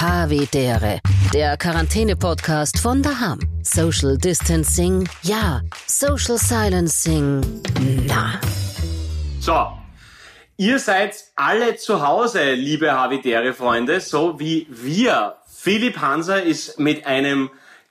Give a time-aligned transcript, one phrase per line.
[0.00, 1.00] Havidere,
[1.34, 3.40] der Quarantäne-Podcast von daheim.
[3.64, 5.60] Social Distancing, ja.
[5.88, 7.40] Social Silencing,
[8.06, 8.40] na.
[9.40, 9.72] So,
[10.56, 15.34] ihr seid alle zu Hause, liebe Havidere-Freunde, so wie wir.
[15.52, 17.50] Philipp Hanser ist mit einem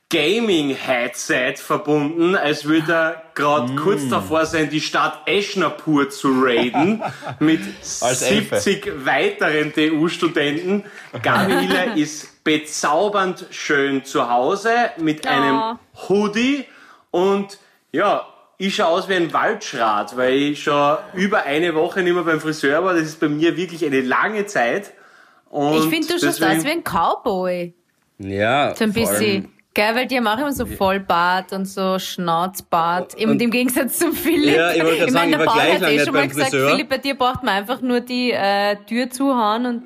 [0.10, 3.76] Gaming-Headset verbunden, als würde er gerade mm.
[3.76, 7.04] kurz davor sein, die Stadt Eschnapur zu raiden
[7.40, 10.86] mit 70 weiteren TU-Studenten.
[11.22, 15.32] Gabi Hiller ist bezaubernd schön zu Hause mit ja.
[15.32, 16.66] einem Hoodie
[17.12, 17.58] und
[17.92, 18.26] ja,
[18.58, 22.40] ich schaue aus wie ein Waldschrat, weil ich schon über eine Woche nicht mehr beim
[22.40, 22.94] Friseur war.
[22.94, 24.94] Das ist bei mir wirklich eine lange Zeit.
[25.50, 27.74] Und ich finde, du schaust aus wie ein Cowboy.
[28.20, 28.74] Ja.
[28.76, 29.57] So ein bisschen.
[29.78, 33.14] Geil, weil die haben auch immer so Vollbart und so Schnauzbart.
[33.14, 34.56] Und, und Im Gegensatz zum Philipp.
[34.56, 36.72] Ja, ich wollte gerade sagen, ich war gleich lange eh schon mal gesagt, Friseur.
[36.72, 39.84] Philipp, bei dir braucht man einfach nur die äh, Tür zuhauen und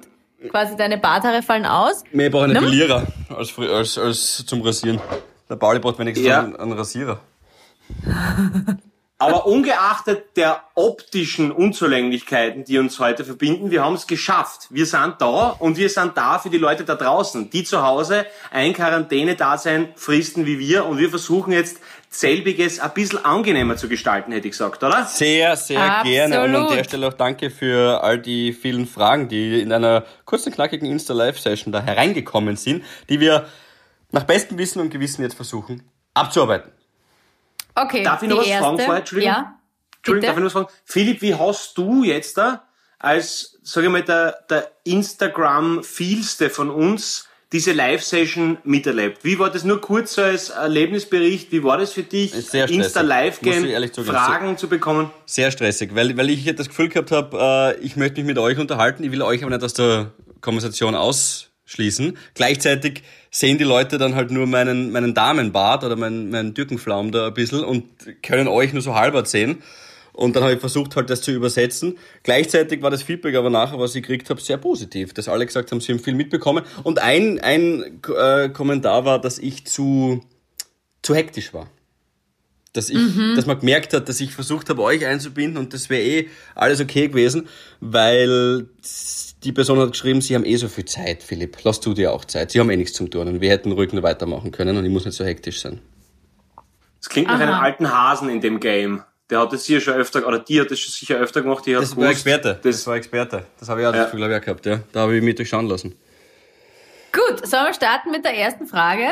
[0.50, 2.06] quasi deine Barthaare fallen aus.
[2.14, 3.06] Wir brauchen einen Verlierer
[3.36, 5.02] als, als, als zum Rasieren.
[5.50, 6.40] Der Pauli braucht wenigstens ja.
[6.40, 7.20] einen, einen Rasierer.
[9.22, 14.68] Aber ungeachtet der optischen Unzulänglichkeiten, die uns heute verbinden, wir haben es geschafft.
[14.70, 18.26] Wir sind da und wir sind da für die Leute da draußen, die zu Hause
[18.50, 24.32] ein Quarantäne-Dasein fristen wie wir und wir versuchen jetzt selbiges ein bisschen angenehmer zu gestalten,
[24.32, 25.06] hätte ich gesagt, oder?
[25.06, 26.06] Sehr, sehr Absolut.
[26.06, 30.04] gerne und an der Stelle auch danke für all die vielen Fragen, die in einer
[30.26, 33.46] kurzen, knackigen Insta-Live-Session da hereingekommen sind, die wir
[34.12, 35.84] nach bestem Wissen und Gewissen jetzt versuchen
[36.14, 36.72] abzuarbeiten.
[37.76, 38.04] Okay.
[38.04, 38.64] Darf ich noch was erste?
[38.64, 39.00] fragen vorher?
[39.00, 39.34] Entschuldigung.
[39.34, 39.60] Ja.
[39.98, 40.68] Entschuldigung, darf ich noch was fragen?
[40.86, 42.64] Philipp, wie hast du jetzt da
[43.00, 49.24] als, sage ich mal, der, der Instagram-Vielste von uns diese Live-Session miterlebt?
[49.24, 51.52] Wie war das nur kurz so als Erlebnisbericht?
[51.52, 53.66] Wie war das für dich, Insta-Live-Game
[54.06, 55.12] Fragen zu bekommen?
[55.26, 58.58] Sehr stressig, weil, weil ich das Gefühl gehabt habe, äh, ich möchte mich mit euch
[58.58, 60.96] unterhalten, ich will euch aber nicht aus der Konversation
[61.72, 62.18] ausschließen.
[62.34, 67.28] Gleichzeitig sehen die Leute dann halt nur meinen, meinen Damenbart oder meinen, meinen Türkenflaum da
[67.28, 67.86] ein bisschen und
[68.22, 69.62] können euch nur so halber sehen.
[70.14, 71.98] Und dann habe ich versucht, halt das zu übersetzen.
[72.24, 75.14] Gleichzeitig war das Feedback aber nachher, was ich gekriegt habe, sehr positiv.
[75.14, 76.66] Dass alle gesagt haben, sie haben viel mitbekommen.
[76.84, 80.22] Und ein, ein äh, Kommentar war, dass ich zu,
[81.02, 81.68] zu hektisch war.
[82.74, 83.34] Dass, ich, mhm.
[83.36, 86.80] dass man gemerkt hat, dass ich versucht habe, euch einzubinden und das wäre eh alles
[86.80, 87.50] okay gewesen,
[87.82, 88.68] weil
[89.44, 91.58] die Person hat geschrieben, sie haben eh so viel Zeit, Philipp.
[91.64, 92.52] Lass du dir auch Zeit.
[92.52, 94.92] Sie haben eh nichts zum Tun und wir hätten ruhig nur weitermachen können und ich
[94.92, 95.82] muss nicht so hektisch sein.
[97.00, 97.38] Das klingt Aha.
[97.38, 99.04] nach einem alten Hasen in dem Game.
[99.30, 101.66] Der hat das sicher schon öfter, oder die hat das schon sicher öfter gemacht.
[101.66, 102.60] Die hat das war Experte.
[102.62, 103.46] Das, das war Experte.
[103.60, 104.04] Das habe ich auch ja.
[104.04, 104.82] das Gefühl ich, gehabt, ja.
[104.92, 105.96] Da habe ich mich durchschauen lassen.
[107.12, 109.08] Gut, sollen wir starten mit der ersten Frage?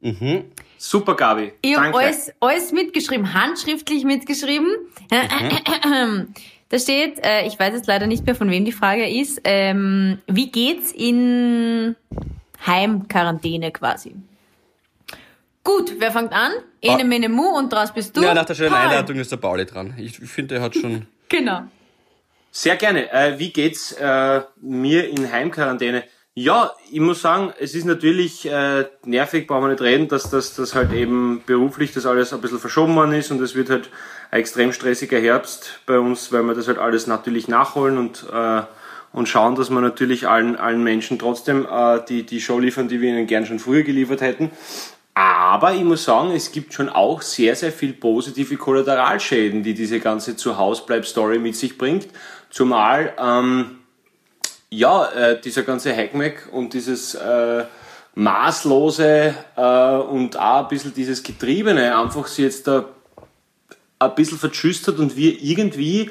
[0.00, 0.44] Mhm.
[0.78, 1.52] Super, Gabi.
[1.62, 4.68] Ich habe alles, alles mitgeschrieben, handschriftlich mitgeschrieben.
[5.10, 6.34] Mhm.
[6.70, 10.18] Da steht, äh, ich weiß jetzt leider nicht mehr, von wem die Frage ist, ähm,
[10.26, 11.96] wie geht's in
[12.64, 14.14] Heimquarantäne quasi?
[15.64, 16.52] Gut, wer fängt an?
[16.80, 18.22] Ene, mene, mu und draus bist du.
[18.22, 18.78] Ja, nach der schönen Paul.
[18.78, 19.94] Einleitung ist der Pauli dran.
[19.98, 21.06] Ich finde, er hat schon...
[21.28, 21.62] genau.
[22.52, 23.12] Sehr gerne.
[23.12, 26.04] Äh, wie geht's äh, mir in Heimquarantäne?
[26.34, 30.54] Ja, ich muss sagen, es ist natürlich äh, nervig, brauchen wir nicht reden, dass das
[30.54, 33.90] dass halt eben beruflich das alles ein bisschen verschoben worden ist und es wird halt
[34.30, 38.62] ein extrem stressiger Herbst bei uns, weil wir das halt alles natürlich nachholen und, äh,
[39.12, 43.00] und schauen, dass wir natürlich allen, allen Menschen trotzdem äh, die, die Show liefern, die
[43.00, 44.52] wir ihnen gern schon früher geliefert hätten.
[45.14, 49.98] Aber ich muss sagen, es gibt schon auch sehr, sehr viel positive Kollateralschäden, die diese
[49.98, 52.06] ganze Zuhausbleib-Story mit sich bringt.
[52.50, 53.79] Zumal, ähm,
[54.70, 57.64] ja, äh, dieser ganze Hackmack und dieses äh,
[58.14, 62.84] maßlose äh, und auch ein bisschen dieses Getriebene einfach sie jetzt da
[63.98, 66.10] ein bisschen verschüstert und wir irgendwie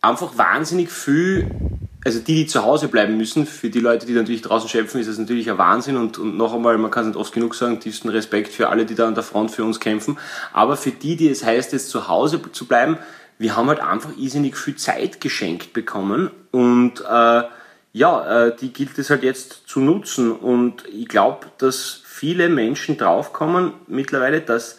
[0.00, 1.50] einfach wahnsinnig viel,
[2.04, 5.08] also die, die zu Hause bleiben müssen, für die Leute, die natürlich draußen schöpfen, ist
[5.08, 7.78] das natürlich ein Wahnsinn und, und noch einmal, man kann es nicht oft genug sagen,
[7.78, 10.18] tiefsten Respekt für alle, die da an der Front für uns kämpfen.
[10.52, 12.98] Aber für die, die es heißt, jetzt zu Hause zu bleiben,
[13.38, 17.42] wir haben halt einfach irrsinnig viel Zeit geschenkt bekommen und äh,
[17.92, 22.96] ja, äh, die gilt es halt jetzt zu nutzen und ich glaube, dass viele Menschen
[22.96, 24.78] draufkommen mittlerweile, dass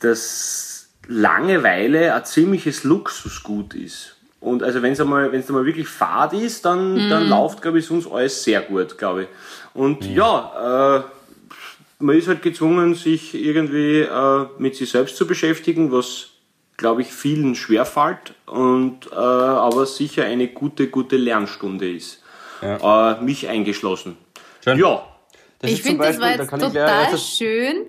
[0.00, 4.16] das Langeweile ein ziemliches Luxusgut ist.
[4.40, 7.10] Und also wenn es einmal, wenn es einmal wirklich fad ist, dann, mhm.
[7.10, 9.28] dann läuft, glaube ich, sonst alles sehr gut, glaube ich.
[9.74, 10.16] Und mhm.
[10.16, 11.02] ja, äh,
[11.98, 16.28] man ist halt gezwungen, sich irgendwie äh, mit sich selbst zu beschäftigen, was,
[16.80, 22.22] glaube ich, vielen schwerfällt und äh, aber sicher eine gute, gute Lernstunde ist.
[22.60, 23.12] Ja.
[23.12, 24.16] Äh, mich eingeschlossen.
[24.64, 24.78] Schön.
[24.78, 25.06] Ja.
[25.60, 27.86] Das ich finde, das war jetzt da total schön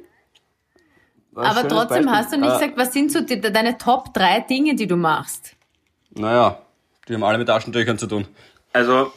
[1.36, 2.12] aber trotzdem Beispiel.
[2.12, 4.96] hast du nicht äh, gesagt, was sind so die, deine Top 3 Dinge, die du
[4.96, 5.56] machst?
[6.12, 6.62] Naja,
[7.08, 8.28] die haben alle mit Taschentüchern zu tun.
[8.74, 9.14] Also,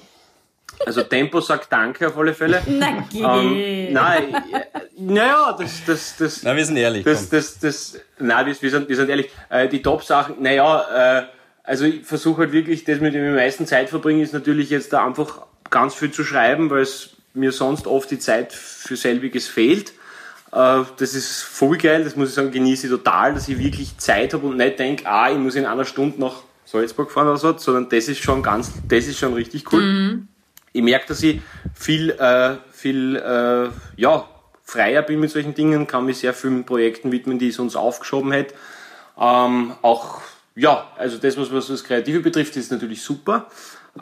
[0.87, 2.63] Also Tempo sagt Danke auf alle Fälle.
[2.67, 3.23] Na geh.
[3.23, 4.61] Ähm, nein, äh,
[4.97, 7.05] naja, das, das, das, Na, wir sind ehrlich.
[7.05, 7.39] das, komm.
[7.39, 9.31] das, das, nein, wir, wir, sind, wir sind ehrlich.
[9.49, 11.25] Äh, die Top-Sachen, naja, äh,
[11.63, 14.71] also ich versuche halt wirklich, das mit dem ich am meisten Zeit verbringe, ist natürlich
[14.71, 18.97] jetzt da einfach ganz viel zu schreiben, weil es mir sonst oft die Zeit für
[18.97, 19.93] selbiges fehlt.
[20.53, 23.97] Äh, das ist voll geil, das muss ich sagen, genieße ich total, dass ich wirklich
[23.99, 27.37] Zeit habe und nicht denke, ah, ich muss in einer Stunde nach Salzburg fahren oder
[27.37, 30.27] so, sondern das ist schon ganz, das ist schon richtig cool.
[30.77, 31.41] Ich merke, dass ich
[31.73, 34.29] viel, äh, viel, äh, ja,
[34.65, 38.33] freier bin mit solchen Dingen, kann mich sehr vielen Projekten widmen, die ich sonst aufgeschoben
[38.33, 38.55] hätte.
[39.17, 40.21] Ähm, auch,
[40.57, 43.47] ja, also das, was, was das Kreative betrifft, ist natürlich super.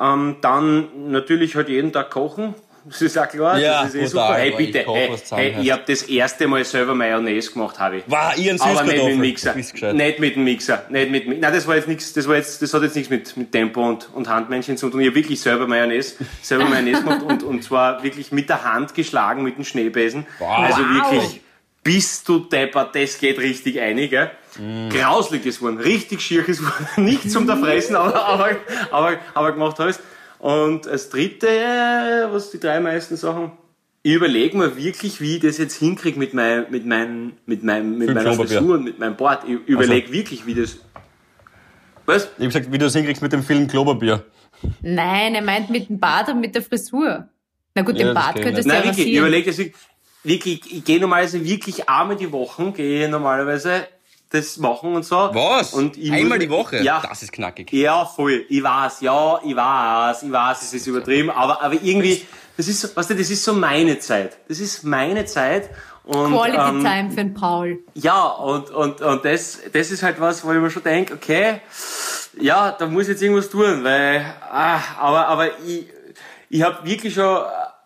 [0.01, 2.55] Ähm, dann natürlich halt jeden Tag kochen.
[2.89, 3.59] Das ist auch klar.
[3.59, 4.35] Ja, das ist eh super.
[4.35, 8.05] Hey, bitte, hey, hey, ich habe das erste Mal selber Mayonnaise gemacht, habe ich.
[8.09, 9.21] War ihren Aber nicht mit dem.
[9.21, 9.55] Mixer.
[9.93, 10.85] Nicht mit dem Mixer.
[10.89, 13.11] Nicht mit, Mi- nein, das war jetzt nichts, das war jetzt, das hat jetzt nichts
[13.11, 15.01] mit, mit Tempo und, und Handmännchen zu tun.
[15.01, 18.95] Ich habe wirklich selber Mayonnaise, selber Mayonnaise gemacht und, und zwar wirklich mit der Hand
[18.95, 20.27] geschlagen, mit dem Schneebesen.
[20.41, 21.13] Also Wow.
[21.13, 21.41] wirklich,
[21.85, 24.31] bist du deppert, das geht richtig einig, gell?
[24.59, 24.89] Mm.
[24.91, 26.87] Grauslig geworden, richtig schier geworden.
[27.05, 28.51] Nicht zum fressen, aber, aber,
[28.91, 30.01] aber, aber gemacht hast.
[30.43, 33.53] Und als dritte, äh, was die drei meisten Sachen,
[34.03, 37.97] ich überlege mir wirklich, wie ich das jetzt hinkriege mit, mein, mit, mein, mit, meinem,
[37.97, 38.35] mit meiner.
[38.35, 39.45] Frisur und mit meinem Bart.
[39.47, 40.79] Ich überlege wirklich, wie das.
[42.07, 42.25] Was?
[42.25, 44.25] Ich habe gesagt, wie du es hinkriegst mit dem Film Klopapier.
[44.81, 47.29] Nein, er meint mit dem Bart und mit der Frisur.
[47.77, 49.27] Na gut, Ja, den das Bart könntest du Nein, ja wirklich, ich rasieren.
[49.29, 49.59] überlege das
[50.25, 50.73] wirklich.
[50.73, 53.87] ich gehe normalerweise wirklich einmal die Woche, gehe normalerweise
[54.33, 55.17] das machen und so.
[55.33, 55.73] Was?
[55.75, 56.83] Und ich Einmal muss- die Woche?
[56.83, 57.03] Ja.
[57.07, 57.73] Das ist knackig.
[57.73, 58.45] Ja, voll.
[58.49, 62.27] Ich weiß, ja, ich weiß, ich weiß, es ist übertrieben, aber, aber irgendwie,
[62.57, 64.39] das ist, so- weißt du, das ist so meine Zeit.
[64.49, 65.71] Das ist meine Zeit.
[66.05, 67.79] Und, Quality ähm, Time für den Paul.
[67.95, 71.61] Ja, und, und, und das, das ist halt was, wo ich mir schon denke, okay,
[72.41, 75.87] ja, da muss ich jetzt irgendwas tun, weil, ah, aber, aber ich,
[76.49, 77.37] ich habe wirklich schon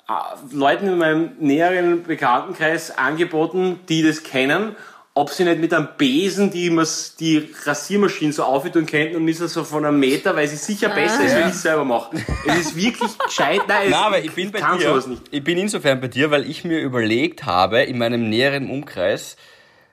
[0.08, 4.76] äh, Leuten in meinem näheren Bekanntenkreis angeboten, die das kennen,
[5.16, 9.38] ob sie nicht mit einem Besen die, Mas- die Rasiermaschine so aufhören könnten und ist
[9.38, 12.16] so von einem Meter, weil sie sicher besser ist, wenn ich es selber mache.
[12.46, 13.62] Es ist wirklich gescheit.
[13.66, 14.88] Nein, es, Nein, aber ich bin bei dir.
[14.88, 15.22] sowas nicht.
[15.30, 19.36] Ich bin insofern bei dir, weil ich mir überlegt habe, in meinem näheren Umkreis,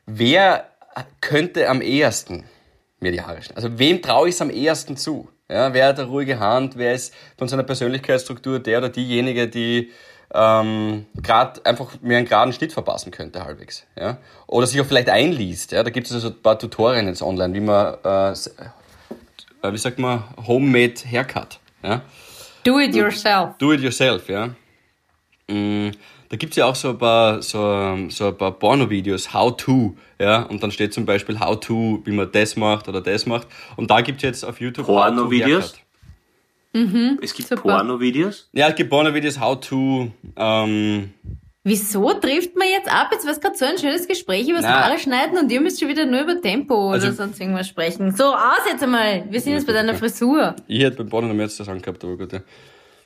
[0.05, 0.67] wer
[1.21, 2.43] könnte am ehesten
[2.99, 3.55] mir die Haare schneiden?
[3.63, 5.29] Also wem traue ich es am ehesten zu?
[5.49, 6.77] Ja, wer hat eine ruhige Hand?
[6.77, 9.91] Wer ist von seiner Persönlichkeitsstruktur der oder diejenige, die
[10.33, 13.85] ähm, gerade einfach mir einen geraden Schnitt verpassen könnte halbwegs?
[13.95, 14.17] Ja?
[14.47, 15.71] Oder sich auch vielleicht einliest.
[15.71, 15.83] Ja?
[15.83, 19.99] Da gibt es also ein paar Tutorien jetzt online, wie man, äh, äh, wie sagt
[19.99, 21.59] man, Homemade Haircut.
[21.83, 22.01] Ja?
[22.63, 23.57] Do it yourself.
[23.57, 24.49] Do it yourself, ja.
[25.47, 25.91] Mm,
[26.29, 30.41] Da gibt's ja auch so ein paar, so, so ein paar Porno-Videos, how to, ja.
[30.41, 33.47] Und dann steht zum Beispiel how to, wie man das macht oder das macht.
[33.75, 35.75] Und da gibt's jetzt auf YouTube how to Porno-Videos?
[36.73, 37.23] Haircut.
[37.23, 37.49] Es gibt.
[37.61, 38.49] Porno-Videos.
[38.53, 41.13] Ja, es gibt Porno-Videos, how to, ähm,
[41.65, 43.07] Wieso trifft man jetzt ab?
[43.13, 44.67] Jetzt war es gerade so ein schönes Gespräch über das.
[44.67, 48.13] Haare schneiden und ihr müsst schon wieder nur über Tempo Also- oder sonst irgendwas sprechen.
[48.13, 49.23] So, aus jetzt einmal.
[49.29, 50.57] Wir sind jetzt bei deiner Frisur.
[50.67, 52.41] ich hätte beim Porno noch mehr zu sagen gehabt, aber gut, ja.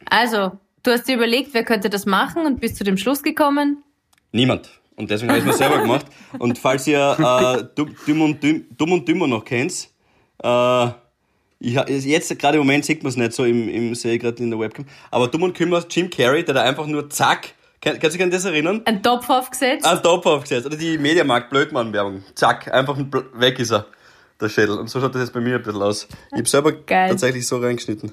[0.09, 3.83] Also, du hast dir überlegt, wer könnte das machen und bist zu dem Schluss gekommen.
[4.31, 4.71] Niemand.
[4.95, 6.07] Und deswegen habe ich es mir selber gemacht.
[6.39, 9.89] Und falls ihr äh, Dumm, Dumm, und Düm, Dumm und Dümmer noch kennt,
[10.41, 10.87] äh,
[11.59, 11.73] ich,
[12.05, 14.59] jetzt gerade im Moment sieht man es nicht so im, im sehe gerade in der
[14.59, 17.49] Webcam, aber Dumm und Dümmer, Jim Carrey, der da einfach nur zack,
[17.81, 18.81] kann, kannst du dich an das erinnern?
[18.85, 19.85] Ein Topf aufgesetzt.
[19.85, 20.65] Ein Top aufgesetzt.
[20.65, 22.23] Oder die Mediamarkt Blödmann-Werbung.
[22.35, 22.97] Zack, einfach
[23.35, 23.85] weg ist er,
[24.41, 24.77] der Schädel.
[24.79, 26.07] Und so schaut das jetzt bei mir ein bisschen aus.
[26.31, 27.09] Ich habe selber Geil.
[27.09, 28.11] tatsächlich so reingeschnitten.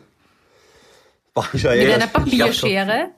[1.33, 2.13] Boah, ich mit einer ich.
[2.13, 3.09] Papierschere.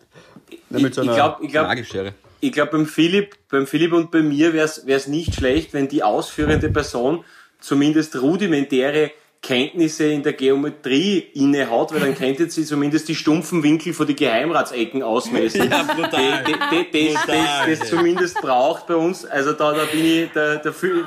[0.71, 2.15] Ja, mit so Ich- einer ich glaub- ich glaub- Nagelschere.
[2.41, 6.03] Ich glaube, beim Philipp, beim Philipp und bei mir wäre es nicht schlecht, wenn die
[6.03, 7.25] ausführende Person
[7.61, 9.11] zumindest rudimentäre
[9.47, 14.17] Kenntnisse in der Geometrie innehat, weil dann könnte sie zumindest die stumpfen Winkel von die
[14.17, 15.71] Geheimratsecken ausmessen.
[15.71, 16.45] Ja, brutal.
[16.45, 19.25] Die- die- die- Das, Brutal, das, das zumindest braucht bei uns.
[19.25, 21.05] Also da, da bin ich, da, da feel,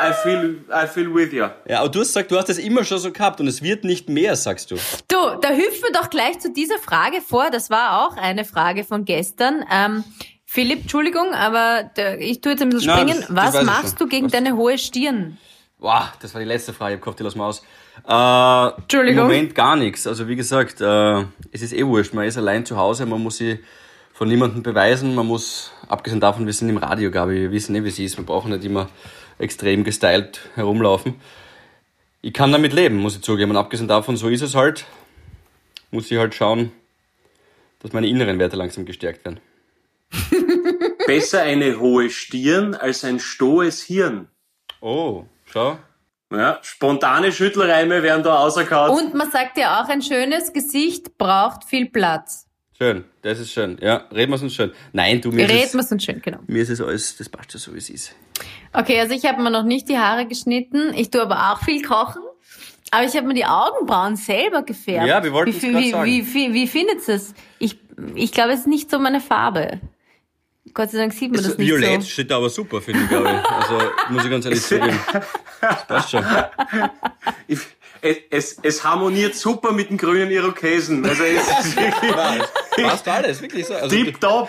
[0.00, 1.46] I feel, I feel with you.
[1.68, 3.84] Ja, aber du hast gesagt, du hast das immer schon so gehabt und es wird
[3.84, 4.76] nicht mehr, sagst du.
[5.08, 7.50] Du, da hüpfen wir doch gleich zu dieser Frage vor.
[7.50, 9.64] Das war auch eine Frage von gestern.
[9.70, 10.04] Ähm,
[10.46, 13.24] Philipp, Entschuldigung, aber ich tue jetzt ein bisschen Nein, springen.
[13.28, 14.32] das- das Was machst du gegen Was?
[14.32, 15.38] deine hohe Stirn?
[15.78, 16.94] Wow, das war die letzte Frage.
[16.94, 17.62] Ich hab gehofft, die lassen wir aus.
[18.06, 19.24] Äh, Entschuldigung.
[19.24, 20.06] Im Moment gar nichts.
[20.06, 21.20] Also wie gesagt, äh,
[21.50, 22.14] es ist eh wurscht.
[22.14, 23.58] Man ist allein zu Hause, man muss sich
[24.12, 25.14] von niemandem beweisen.
[25.14, 28.16] Man muss, abgesehen davon, wir sind im Radio, ich, wir wissen eh, wie es ist.
[28.16, 28.88] Wir brauchen nicht immer
[29.38, 31.14] extrem gestylt herumlaufen.
[32.22, 33.50] Ich kann damit leben, muss ich zugeben.
[33.50, 34.84] Und abgesehen davon, so ist es halt.
[35.90, 36.72] Muss ich halt schauen,
[37.80, 39.40] dass meine inneren Werte langsam gestärkt werden.
[41.06, 44.28] Besser eine hohe Stirn als ein stohes Hirn.
[44.80, 45.78] Oh, schau.
[46.34, 48.92] Ja, spontane Schüttelreime werden da auserkannt.
[48.92, 52.46] Und man sagt ja auch, ein schönes Gesicht braucht viel Platz.
[52.78, 53.78] Schön, das ist schön.
[53.80, 54.72] Ja, reden wir uns schön.
[54.92, 56.38] Nein, du mir Reden es, wir es uns schön, genau.
[56.46, 58.14] mir ist es alles, das passt schon so, wie es ist.
[58.72, 60.92] Okay, also ich habe mir noch nicht die Haare geschnitten.
[60.94, 62.22] Ich tue aber auch viel kochen.
[62.90, 65.06] Aber ich habe mir die Augenbrauen selber gefärbt.
[65.06, 66.10] Ja, wir wollten wie, es grad wie, sagen.
[66.10, 67.34] wie, wie, wie findet ihr es?
[67.58, 67.78] Ich,
[68.14, 69.80] ich glaube, es ist nicht so meine Farbe.
[70.74, 72.08] Gott sei Dank sieht man das nicht Violett so.
[72.08, 73.50] steht da aber super, finde ich, glaube ich.
[73.50, 73.78] Also,
[74.10, 74.62] muss ich ganz ehrlich.
[75.60, 76.24] Das passt schon.
[77.46, 77.58] Ich,
[78.00, 81.04] es, es, es harmoniert super mit den grünen Irokesen.
[81.06, 83.74] Also es ist wirklich Passt alles, wirklich so.
[83.74, 84.48] Also, tipptopp.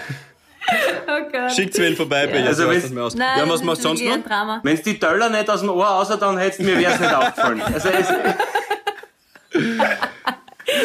[1.06, 1.52] Oh Gott.
[1.52, 2.48] schickt mir ihn vorbei, Peter.
[2.48, 3.16] Also so wenn- mir aus.
[3.16, 4.64] Nein, ja, was machst du sonst noch?
[4.64, 7.62] Wenn die Töller nicht aus dem Ohr außer dann hättest mir wär's nicht aufgefallen.
[7.62, 8.08] Also es,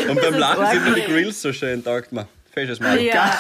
[0.09, 1.03] Und beim Lachen sind mir die.
[1.03, 2.27] Grills so schön, taugt mir.
[2.53, 3.01] Fesches Mal.
[3.01, 3.33] Ja.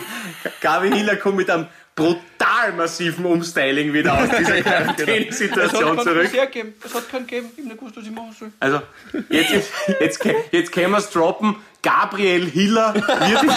[0.60, 4.70] Gabi Hiller kommt mit einem brutal massiven Umstyling wieder aus dieser genau.
[4.70, 6.32] Quarantänesituation zurück.
[6.32, 6.74] gegeben.
[6.84, 7.50] Es hat keinen gegeben.
[7.56, 8.52] Ich hab nicht gewusst, was ich machen soll.
[8.60, 8.80] Also,
[9.28, 11.56] jetzt, ist- jetzt, ke- jetzt können wir es droppen.
[11.82, 13.50] Gabriel Hiller wird in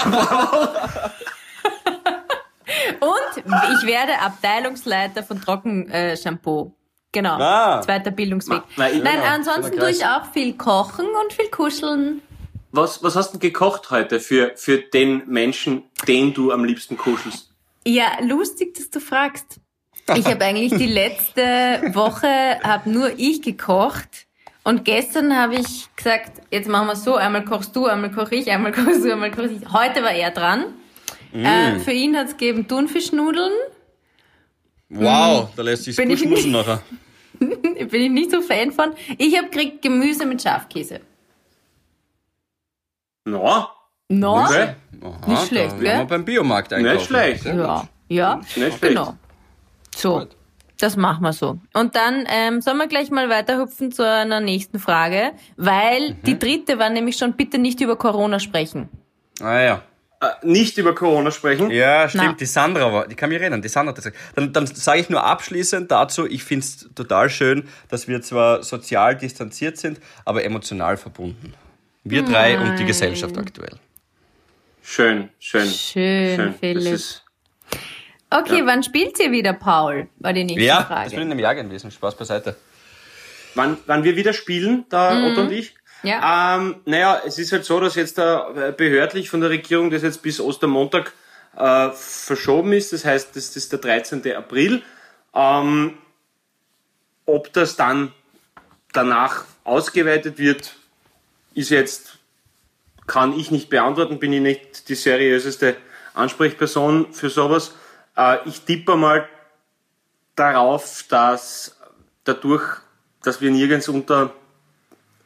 [3.00, 6.74] Und ich werde Abteilungsleiter von Trockenshampoo.
[7.12, 7.38] Genau.
[7.40, 7.82] Ah.
[7.82, 8.62] Zweiter Bildungsweg.
[8.78, 9.10] Nein, genau.
[9.24, 12.22] ansonsten tue ich auch viel kochen und viel kuscheln.
[12.72, 17.54] Was, was hast du gekocht heute für, für den Menschen, den du am liebsten kuschelst?
[17.86, 19.60] Ja, lustig, dass du fragst.
[20.16, 21.42] Ich habe eigentlich die letzte
[21.94, 24.28] Woche hab nur ich gekocht
[24.64, 28.50] und gestern habe ich gesagt, jetzt machen wir so, einmal kochst du, einmal koche ich,
[28.50, 29.74] einmal kochst du, einmal koche ich.
[29.74, 30.74] Heute war er dran.
[31.34, 31.46] Mm.
[31.46, 33.54] Äh, für ihn hat's gegeben Thunfischnudeln.
[34.90, 36.82] Wow, da lässt sich Bin gut schmusen nachher.
[37.40, 38.92] Bin ich nicht so Fan von.
[39.18, 41.02] Ich habe gekriegt Gemüse mit Schafkäse.
[43.26, 43.68] Na,
[44.10, 44.44] No?
[44.44, 44.76] okay.
[45.04, 46.00] Aha, Nicht schlecht, gell?
[46.00, 46.96] wir beim Biomarkt einkaufen.
[46.98, 47.44] Nicht schlecht.
[47.44, 47.62] Sehr gut.
[47.64, 48.82] Ja, ja, Nicht schlecht.
[48.82, 49.16] genau.
[49.96, 50.30] So, Gut.
[50.80, 51.58] das machen wir so.
[51.74, 56.22] Und dann ähm, sollen wir gleich mal weiterhüpfen zu einer nächsten Frage, weil Mhm.
[56.24, 58.90] die dritte war nämlich schon, bitte nicht über Corona sprechen.
[59.40, 59.82] Ah ja.
[60.20, 61.72] Äh, nicht über Corona sprechen.
[61.72, 62.24] Ja, stimmt.
[62.26, 62.34] Na.
[62.34, 63.62] Die Sandra war, die kann mich erinnern.
[63.62, 64.22] Die Sandra hat das gesagt.
[64.36, 68.62] Dann, dann sage ich nur abschließend dazu, ich finde es total schön, dass wir zwar
[68.62, 71.54] sozial distanziert sind, aber emotional verbunden.
[72.04, 73.78] Wir drei und die Gesellschaft aktuell.
[74.84, 75.68] Schön, schön.
[75.68, 76.38] Schön, schön.
[76.52, 76.94] Das Philipp.
[76.94, 77.24] ist,
[78.34, 80.08] Okay, wann spielt ihr wieder, Paul?
[80.20, 81.04] War die nächste Ja, Frage.
[81.04, 81.92] das bin in einem Jahr gewesen.
[81.92, 82.56] Spaß beiseite.
[83.56, 85.76] wann, wann wir wieder spielen, da Otto und ich.
[86.04, 86.56] Ja.
[86.58, 90.02] Ähm, naja, es ist halt so, dass jetzt da äh, behördlich von der Regierung das
[90.02, 91.14] jetzt bis Ostermontag
[91.58, 92.94] äh, verschoben ist.
[92.94, 94.34] Das heißt, das, das ist der 13.
[94.34, 94.82] April.
[95.36, 95.98] Ähm,
[97.26, 98.14] ob das dann
[98.94, 100.74] danach ausgeweitet wird,
[101.54, 102.18] ist jetzt,
[103.08, 105.76] kann ich nicht beantworten, bin ich nicht die seriöseste
[106.14, 107.74] Ansprechperson für sowas.
[108.18, 109.28] Äh, ich tippe mal
[110.36, 111.78] darauf, dass
[112.24, 112.64] dadurch,
[113.24, 114.34] dass wir nirgends unter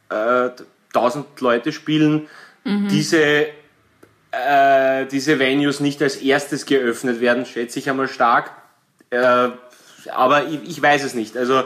[0.09, 0.49] äh,
[0.93, 2.27] 1000 Leute spielen,
[2.67, 3.47] diese,
[4.31, 8.49] äh, diese Venues nicht als erstes geöffnet werden, schätze ich einmal stark.
[9.11, 9.49] Äh,
[10.11, 11.37] aber ich, ich weiß es nicht.
[11.37, 11.59] Also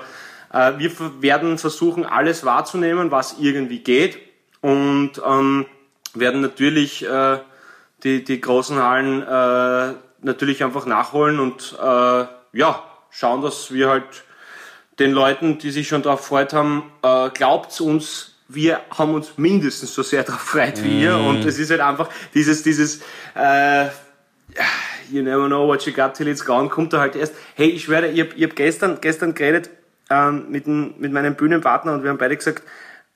[0.52, 4.29] äh, wir werden versuchen, alles wahrzunehmen, was irgendwie geht
[4.62, 5.66] und ähm,
[6.14, 7.40] werden natürlich äh,
[8.04, 14.24] die, die großen Hallen äh, natürlich einfach nachholen und äh, ja, schauen, dass wir halt
[15.00, 19.94] den Leuten, die sich schon darauf gefreut haben, äh, glaubt's uns, wir haben uns mindestens
[19.94, 21.16] so sehr darauf gefreut wie ihr.
[21.16, 23.02] Und es ist halt einfach dieses, dieses,
[23.36, 23.86] äh,
[25.12, 27.34] you never know what you got till it's gone, kommt da halt erst.
[27.56, 29.70] Hey, ich schwöre, ich hab, ich hab gestern, gestern geredet
[30.10, 32.64] ähm, mit, dem, mit meinem Bühnenpartner und wir haben beide gesagt,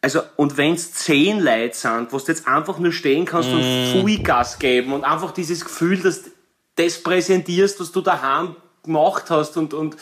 [0.04, 4.60] also, und wenn's zehn Leute sind, wo du jetzt einfach nur stehen kannst und Vollgas
[4.60, 6.30] geben und einfach dieses Gefühl, dass du
[6.76, 9.96] das präsentierst, was du daheim gemacht hast und, und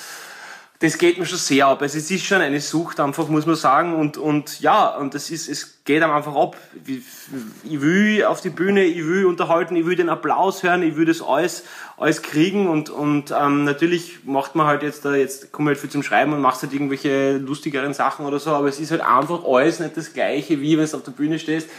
[0.80, 1.84] das geht mir schon sehr ab.
[1.84, 3.94] Also es ist schon eine Sucht, einfach muss man sagen.
[3.94, 6.56] Und, und ja, und das ist, es geht einem einfach ab.
[6.86, 11.06] Ich will auf die Bühne, ich will unterhalten, ich will den Applaus hören, ich will
[11.06, 11.64] das alles,
[11.98, 12.68] alles kriegen.
[12.68, 16.34] Und, und ähm, natürlich macht man halt jetzt da, jetzt kommt halt viel zum Schreiben
[16.34, 19.98] und machst halt irgendwelche lustigeren Sachen oder so, aber es ist halt einfach alles nicht
[19.98, 21.70] das Gleiche, wie wenn du auf der Bühne stehst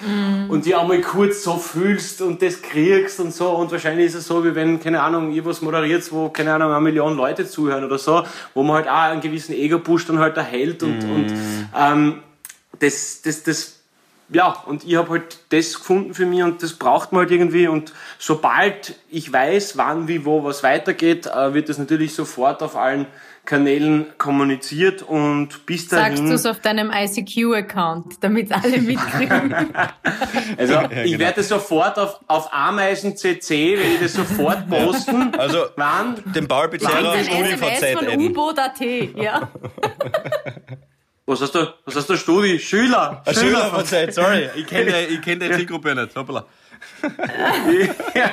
[0.49, 3.51] und die einmal kurz so fühlst und das kriegst und so.
[3.51, 6.71] Und wahrscheinlich ist es so, wie wenn, keine Ahnung, ihr was moderiert, wo, keine Ahnung,
[6.71, 10.37] eine Million Leute zuhören oder so, wo man halt auch einen gewissen Ego-Push dann halt
[10.37, 11.33] erhält und, und
[11.77, 12.23] ähm,
[12.79, 13.72] das, das, das,
[14.33, 17.69] ja, und ich habe halt das gefunden für mich und das braucht man halt irgendwie
[17.69, 22.77] und sobald ich weiß, wann, wie, wo was weitergeht, äh, wird das natürlich sofort auf
[22.77, 23.07] allen
[23.45, 26.17] Kanälen kommuniziert und bis dahin...
[26.17, 29.55] Sagst du es auf deinem ICQ-Account, damit alle mitkriegen?
[30.57, 35.35] Also ich werde sofort auf, auf Ameisen CC, werde ich das sofort posten.
[35.37, 36.23] Also, Wann?
[36.35, 39.51] den und SMS von U-Boot.at, ja.
[41.27, 41.73] Was hast du?
[41.85, 42.59] Was hast du, Studi?
[42.59, 43.23] Schüler!
[43.33, 44.49] Schüler von Zeit, sorry.
[44.57, 46.15] Ich kenne ich kenn die Zielgruppe nicht.
[46.17, 46.45] Hoppala.
[48.15, 48.33] ja.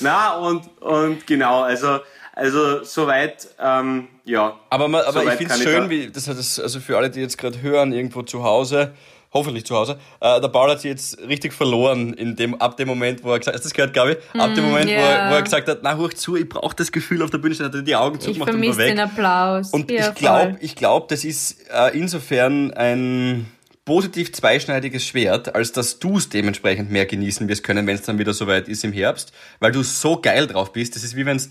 [0.00, 1.98] Na, und, und genau, also,
[2.32, 4.58] also soweit, ähm, ja.
[4.70, 6.96] Aber, man, aber Soweit ich finde es schön, da- wie, das hat das, also für
[6.96, 8.94] alle, die jetzt gerade hören, irgendwo zu Hause,
[9.32, 12.88] hoffentlich zu Hause, äh, der Paul hat sich jetzt richtig verloren in dem, ab dem
[12.88, 14.16] Moment, wo er gesagt hat, das gehört, Gabi?
[14.36, 16.90] Ab dem Moment, wo, er, wo er gesagt hat, na, hoch zu, ich brauche das
[16.90, 18.88] Gefühl auf der Bühne, hat er die Augen zugemacht und war vermisse weg.
[18.88, 19.70] den Applaus.
[19.70, 23.46] Und ja, ich glaube, ich glaub, das ist äh, insofern ein
[23.84, 28.18] positiv zweischneidiges Schwert, als dass du es dementsprechend mehr genießen wirst können, wenn es dann
[28.18, 30.94] wieder soweit ist im Herbst, weil du so geil drauf bist.
[30.94, 31.48] Das ist wie wenn es, äh,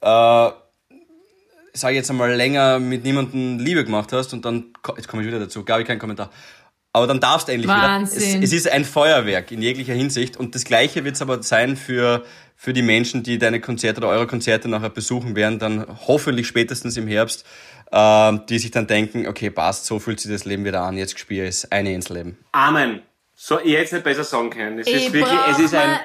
[0.00, 5.28] sag ich jetzt einmal, länger mit niemandem Liebe gemacht hast und dann, jetzt komme ich
[5.28, 6.30] wieder dazu, Gabi, kein Kommentar.
[6.92, 8.20] Aber dann darfst du endlich Wahnsinn.
[8.20, 8.38] wieder.
[8.38, 11.76] Es, es ist ein Feuerwerk in jeglicher Hinsicht und das Gleiche wird es aber sein
[11.76, 12.24] für,
[12.56, 16.96] für die Menschen, die deine Konzerte oder eure Konzerte nachher besuchen werden, dann hoffentlich spätestens
[16.96, 17.44] im Herbst,
[17.92, 21.18] äh, die sich dann denken, okay, passt, so fühlt sich das Leben wieder an, jetzt
[21.18, 22.38] spiele ich es, eine Inseleben.
[22.52, 23.02] Amen.
[23.34, 24.78] So, ich hätte es nicht besser sagen können.
[24.80, 26.00] Es ist ich wirklich, es ist ein,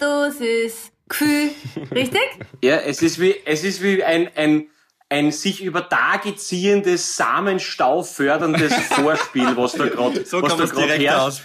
[0.00, 1.50] Überdosis Gefühl.
[1.90, 2.22] Richtig?
[2.62, 4.68] ja, es ist wie, es ist wie ein, ein,
[5.12, 10.86] ein sich über Tage ziehendes Samenstau förderndes Vorspiel, was da gerade, So was da gerade
[10.86, 11.42] direkt herrscht.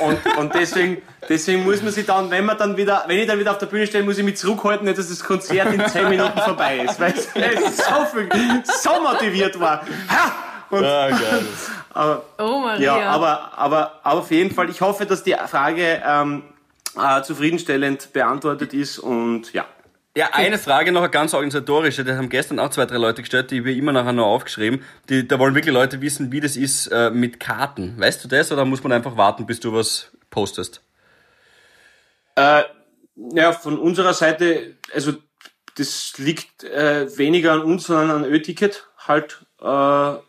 [0.00, 3.38] Und, und deswegen, deswegen muss man sich dann, wenn man dann wieder, wenn ich dann
[3.38, 6.08] wieder auf der Bühne stehe, muss ich mich zurückhalten, nicht, dass das Konzert in 10
[6.08, 7.26] Minuten vorbei ist, weil es
[7.76, 8.28] so viel,
[8.64, 9.82] so motiviert war.
[10.08, 10.34] Ha!
[10.70, 11.46] Und, Ah, geil.
[12.38, 12.96] Oh Maria.
[12.98, 16.42] ja, aber, aber, aber auf jeden Fall, ich hoffe, dass die Frage ähm,
[16.98, 19.66] äh, zufriedenstellend beantwortet ist und ja.
[20.14, 23.50] Ja, eine Frage noch, eine ganz organisatorische, die haben gestern auch zwei, drei Leute gestellt,
[23.50, 24.84] die wir immer nachher noch aufgeschrieben.
[25.08, 27.98] Die, da wollen wirklich Leute wissen, wie das ist äh, mit Karten.
[27.98, 30.82] Weißt du das oder muss man einfach warten, bis du was postest?
[32.36, 32.64] Äh,
[33.16, 35.14] ja, von unserer Seite, also
[35.76, 39.46] das liegt äh, weniger an uns, sondern an Ö-Ticket halt.
[39.62, 39.66] Äh,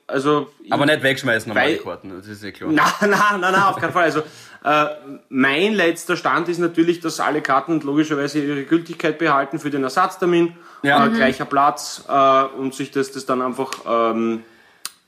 [0.08, 2.70] also Aber nicht wegschmeißen normale Weil- Karten, das ist eh klar.
[2.72, 4.04] Na, na, na, na, auf keinen Fall.
[4.04, 4.22] Also
[4.64, 4.86] äh,
[5.30, 10.56] mein letzter Stand ist natürlich, dass alle Karten logischerweise ihre Gültigkeit behalten für den Ersatztermin,
[10.84, 11.06] Ja.
[11.08, 14.44] äh, gleicher Platz äh, und sich das, das dann einfach ähm,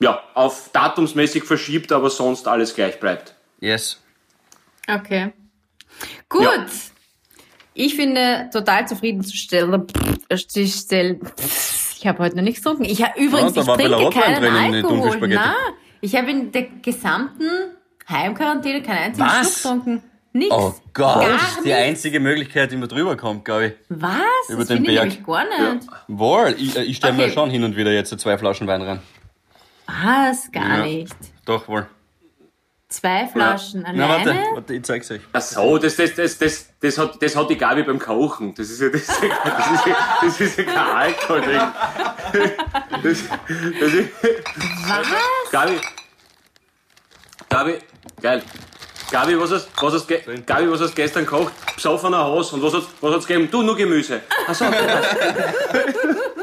[0.00, 3.34] ja, auf datumsmäßig verschiebt, aber sonst alles gleich bleibt.
[3.60, 4.02] Yes.
[4.88, 5.32] Okay.
[6.28, 6.42] Gut.
[6.42, 6.66] Ja.
[7.74, 9.86] Ich finde total zufriedenzustellen.
[11.98, 12.84] Ich habe heute noch nichts getrunken.
[12.84, 15.28] Ich habe übrigens, Ja, ich trinke keinen Alkohol.
[15.28, 15.54] Na,
[16.00, 17.48] ich habe in der gesamten
[18.08, 19.60] Heimquarantäne keinen einzigen Was?
[19.60, 20.02] Schluck getrunken.
[20.32, 20.54] Nichts.
[20.54, 23.72] Oh Gott, Gar das ist die einzige Möglichkeit, wie man drüber kommt, glaube ich.
[23.88, 24.10] Was?
[24.48, 25.08] Über das den ich Berg.
[25.08, 25.88] nämlich gar nicht.
[26.08, 27.26] Wohl, ich, äh, ich stelle Okay.
[27.28, 29.00] mir schon hin und wieder jetzt so zwei Flaschen Wein rein.
[29.86, 30.52] Was?
[30.52, 30.84] Gar Ja.
[30.84, 31.14] nicht.
[31.46, 31.86] Doch, wohl.
[32.88, 34.44] Zwei Flaschen warte, alleine?
[34.54, 35.20] warte, ich zeig's euch.
[35.32, 38.54] Ach so, das, das, das, das, das, hat, das hat die Gabi beim Kochen.
[38.54, 41.60] Das ist ja, das, ist ja- das ist ja, das ist ja kein Alkohol drin.
[43.02, 44.08] Das, das ist,
[44.86, 45.06] Was?
[45.50, 45.80] Gabi,
[47.48, 47.78] Gabi,
[48.22, 48.42] geil.
[49.10, 50.08] Gabi, was hast, was hast,
[50.46, 51.52] Gabi, was hast gestern gekocht?
[51.76, 52.52] Psoffener Haus.
[52.52, 53.48] Und was hat's, was hat's gegeben?
[53.50, 54.20] Du, nur Gemüse.
[54.46, 54.78] Ach so, okay.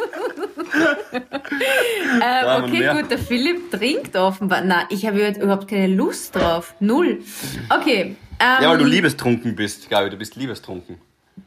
[1.13, 2.95] Äh, okay, mehr.
[2.95, 4.62] gut, der Philipp trinkt offenbar.
[4.63, 6.73] Na, ich habe überhaupt keine Lust drauf.
[6.80, 7.21] Null.
[7.69, 8.02] Okay.
[8.02, 10.97] Ähm, Ja, weil du liebestrunken bist, Gabi, du bist liebestrunken.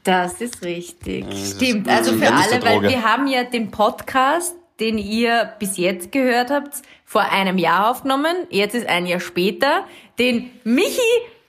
[0.04, 1.26] Das ist richtig.
[1.28, 1.86] ist- Stimmt.
[1.86, 6.12] das Also ist für alle, weil wir haben ja den Podcast, den ihr bis jetzt
[6.12, 8.34] gehört habt, vor einem Jahr aufgenommen.
[8.50, 9.84] Jetzt ist ein Jahr später.
[10.18, 11.00] Den Michi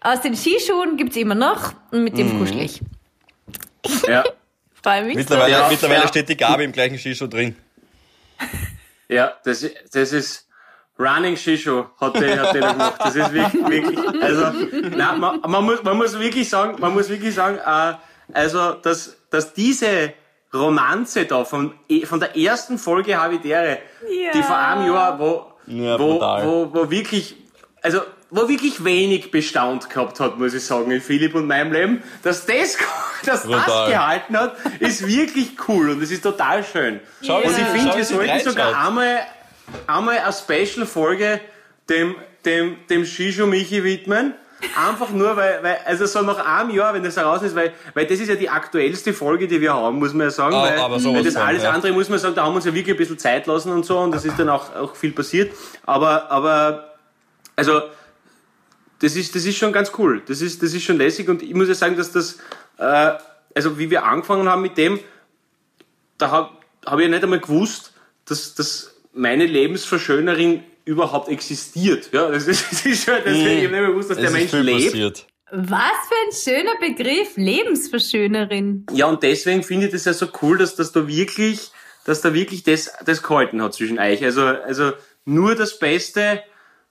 [0.02, 2.18] aus den Skischuhen gibt's immer noch und mit Mhm.
[2.18, 2.82] dem kuschel ich.
[4.08, 4.24] Ja,
[4.84, 6.08] Freue mich Mittlerweile, Ja, mittlerweile ja.
[6.08, 7.56] steht die Gabi im gleichen Skischuh drin.
[9.10, 10.48] Ja, das, das ist
[11.00, 12.96] Running Shisho hat der, hat der gemacht.
[13.00, 14.52] Das ist wirklich, wirklich, also,
[14.96, 17.94] nein, man, man muss, man muss wirklich sagen, man muss wirklich sagen, äh,
[18.34, 20.14] also, dass, dass diese
[20.54, 23.78] Romanze da von, eh- von der ersten Folge Habitäre,
[24.10, 24.32] Ja.
[24.34, 27.36] die vor einem Jahr, wo, Ja, wo, wo, wo wirklich,
[27.84, 32.04] also, wo wirklich wenig bestaunt gehabt hat, muss ich sagen, in Philipp und meinem Leben,
[32.24, 32.78] dass das,
[33.26, 37.00] dass das gehalten hat, ist wirklich cool und es ist total schön.
[37.22, 39.20] Schau, Und ich finde, wir sollten sogar einmal,
[39.88, 41.40] einmal eine Special-Folge
[41.90, 44.34] dem, dem, dem Shishu Michi widmen.
[44.76, 48.08] Einfach nur, weil, weil, also so nach einem Jahr, wenn das heraus ist, weil, weil
[48.08, 50.80] das ist ja die aktuellste Folge, die wir haben, muss man ja sagen, Ah, weil,
[50.80, 51.70] aber sowas weil das alles ja.
[51.70, 53.86] andere muss man sagen, da haben wir uns ja wirklich ein bisschen Zeit lassen und
[53.86, 55.54] so und das ist dann auch, auch viel passiert.
[55.86, 56.96] Aber, aber,
[57.56, 57.84] also,
[59.00, 60.22] das ist, das ist schon ganz cool.
[60.28, 62.38] Das ist, das ist schon lässig und ich muss ja sagen, dass das,
[62.78, 63.14] äh,
[63.56, 65.00] also wie wir angefangen haben mit dem,
[66.18, 66.50] da habe
[66.86, 67.94] hab ich ja nicht einmal gewusst,
[68.26, 72.10] dass, dass meine Lebensverschönerin überhaupt existiert.
[72.14, 74.34] Ja, das ist, das ist schon, das ich hab nicht mehr gewusst, dass der Es
[74.34, 74.84] Mensch ist viel lebt.
[74.86, 75.28] passiert.
[75.50, 77.38] Was für ein schöner Begriff.
[77.38, 78.86] Lebensverschönerin.
[78.92, 81.72] Ja, und deswegen finde ich das ja so cool, dass das da wirklich,
[82.06, 84.24] dass da wirklich das, das gehalten hat zwischen euch.
[84.24, 84.92] Also, also
[85.26, 86.42] nur das Beste.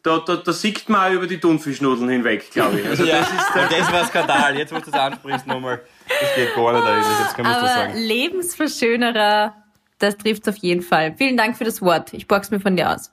[0.07, 2.87] Da, da, da sieht man auch über die Thunfischnudeln hinweg, glaube ich.
[2.87, 4.57] Also Ja, das ist und das war ein Skandal.
[4.57, 5.83] Jetzt, wo du das ansprichst, nochmal.
[6.09, 7.19] Das geht gar nicht eigentlich.
[7.21, 7.99] Jetzt kann man das sagen.
[7.99, 9.55] Lebensverschönerer,
[9.99, 11.15] das trifft auf jeden Fall.
[11.19, 12.13] Vielen Dank für das Wort.
[12.13, 13.11] Ich borg's mir von dir aus.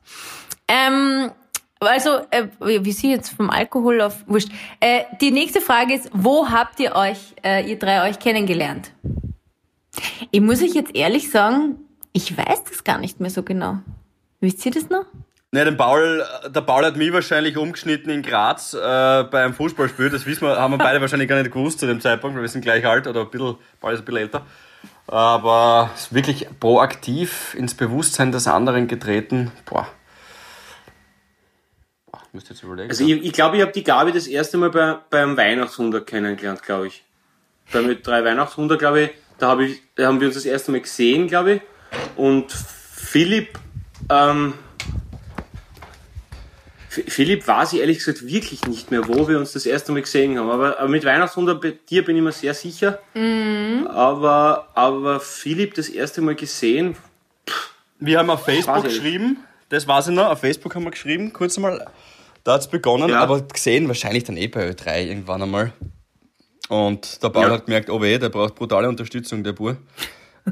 [0.67, 1.31] Ähm,
[1.79, 4.49] also, äh, wie sie jetzt vom Alkohol auf wurscht.
[4.79, 8.91] Äh, die nächste Frage ist, wo habt ihr euch, äh, ihr drei euch kennengelernt?
[10.29, 11.77] Ich muss euch jetzt ehrlich sagen,
[12.13, 13.79] ich weiß das gar nicht mehr so genau.
[14.39, 15.05] Wisst ihr das noch?
[15.53, 20.09] Ne, den Paul, der Paul hat mich wahrscheinlich umgeschnitten in Graz äh, bei einem Fußballspiel.
[20.09, 22.49] Das wissen wir, haben wir beide wahrscheinlich gar nicht gewusst zu dem Zeitpunkt, weil wir
[22.49, 24.47] sind gleich alt oder ein bisschen, Paul ist ein bisschen älter.
[25.05, 29.51] Aber wirklich proaktiv ins Bewusstsein des anderen getreten.
[29.65, 29.87] Boah.
[32.11, 32.89] Boah, ich müsste jetzt überlegen.
[32.89, 36.63] Also ich, ich glaube, ich habe die Gabi das erste Mal bei, beim Weihnachtswunder kennengelernt,
[36.63, 37.03] glaube ich.
[37.73, 40.81] Mit drei Weihnachtswunder, glaube ich, da, hab ich, da haben wir uns das erste Mal
[40.81, 41.61] gesehen, glaube ich.
[42.15, 43.59] Und Philipp,
[44.09, 44.55] ähm,
[47.07, 50.37] Philipp weiß ich ehrlich gesagt wirklich nicht mehr, wo wir uns das erste Mal gesehen
[50.37, 50.49] haben.
[50.49, 52.99] Aber, aber mit Weihnachtswunder bei dir bin ich mir sehr sicher.
[53.89, 56.95] Aber, aber Philipp das erste Mal gesehen,
[57.99, 59.37] Wir haben auf Facebook geschrieben,
[59.69, 61.85] das weiß ich noch, auf Facebook haben wir geschrieben, kurz einmal,
[62.43, 63.21] da hat's begonnen, Ja.
[63.21, 65.73] aber gesehen wahrscheinlich dann eh bei Ö3 irgendwann einmal.
[66.69, 67.51] Und der Paul Ja.
[67.51, 69.77] hat gemerkt, oh weh, der braucht brutale Unterstützung, der Bur.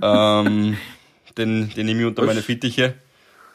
[0.01, 0.77] ähm,
[1.37, 2.95] den, den nehme ich unter meine Fittiche,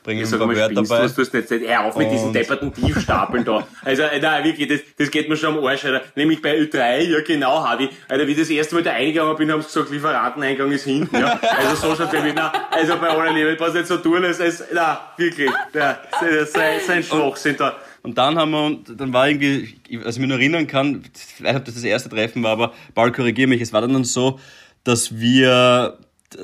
[0.07, 1.03] bringe Ich ein sag paar Wörter bei.
[1.03, 1.69] was tust du jetzt nicht?
[1.69, 3.67] Hör auf mit diesen depperten Tiefstapeln da.
[3.85, 6.03] Also, nein, wirklich, das, das geht mir schon am Arsch, Alter.
[6.15, 7.89] Nämlich bei Ö3, ja genau, Hardy.
[8.09, 11.17] Alter, wie ich das erste Mal da eingegangen bin, haben sie gesagt, Lieferanteneingang ist hinten,
[11.17, 11.39] ja.
[11.43, 14.65] Also so schaut's nämlich, na, also bei aller Liebe, was nicht so tun, als, als,
[14.73, 15.99] na, wirklich, ja,
[16.47, 17.77] sein, sein Schwachsinn da.
[18.03, 21.03] Und dann haben wir, dann war irgendwie, was ich mich noch erinnern kann,
[21.37, 24.39] vielleicht ob das das erste Treffen war, aber Paul, korrigier mich, es war dann so,
[24.85, 25.99] dass wir,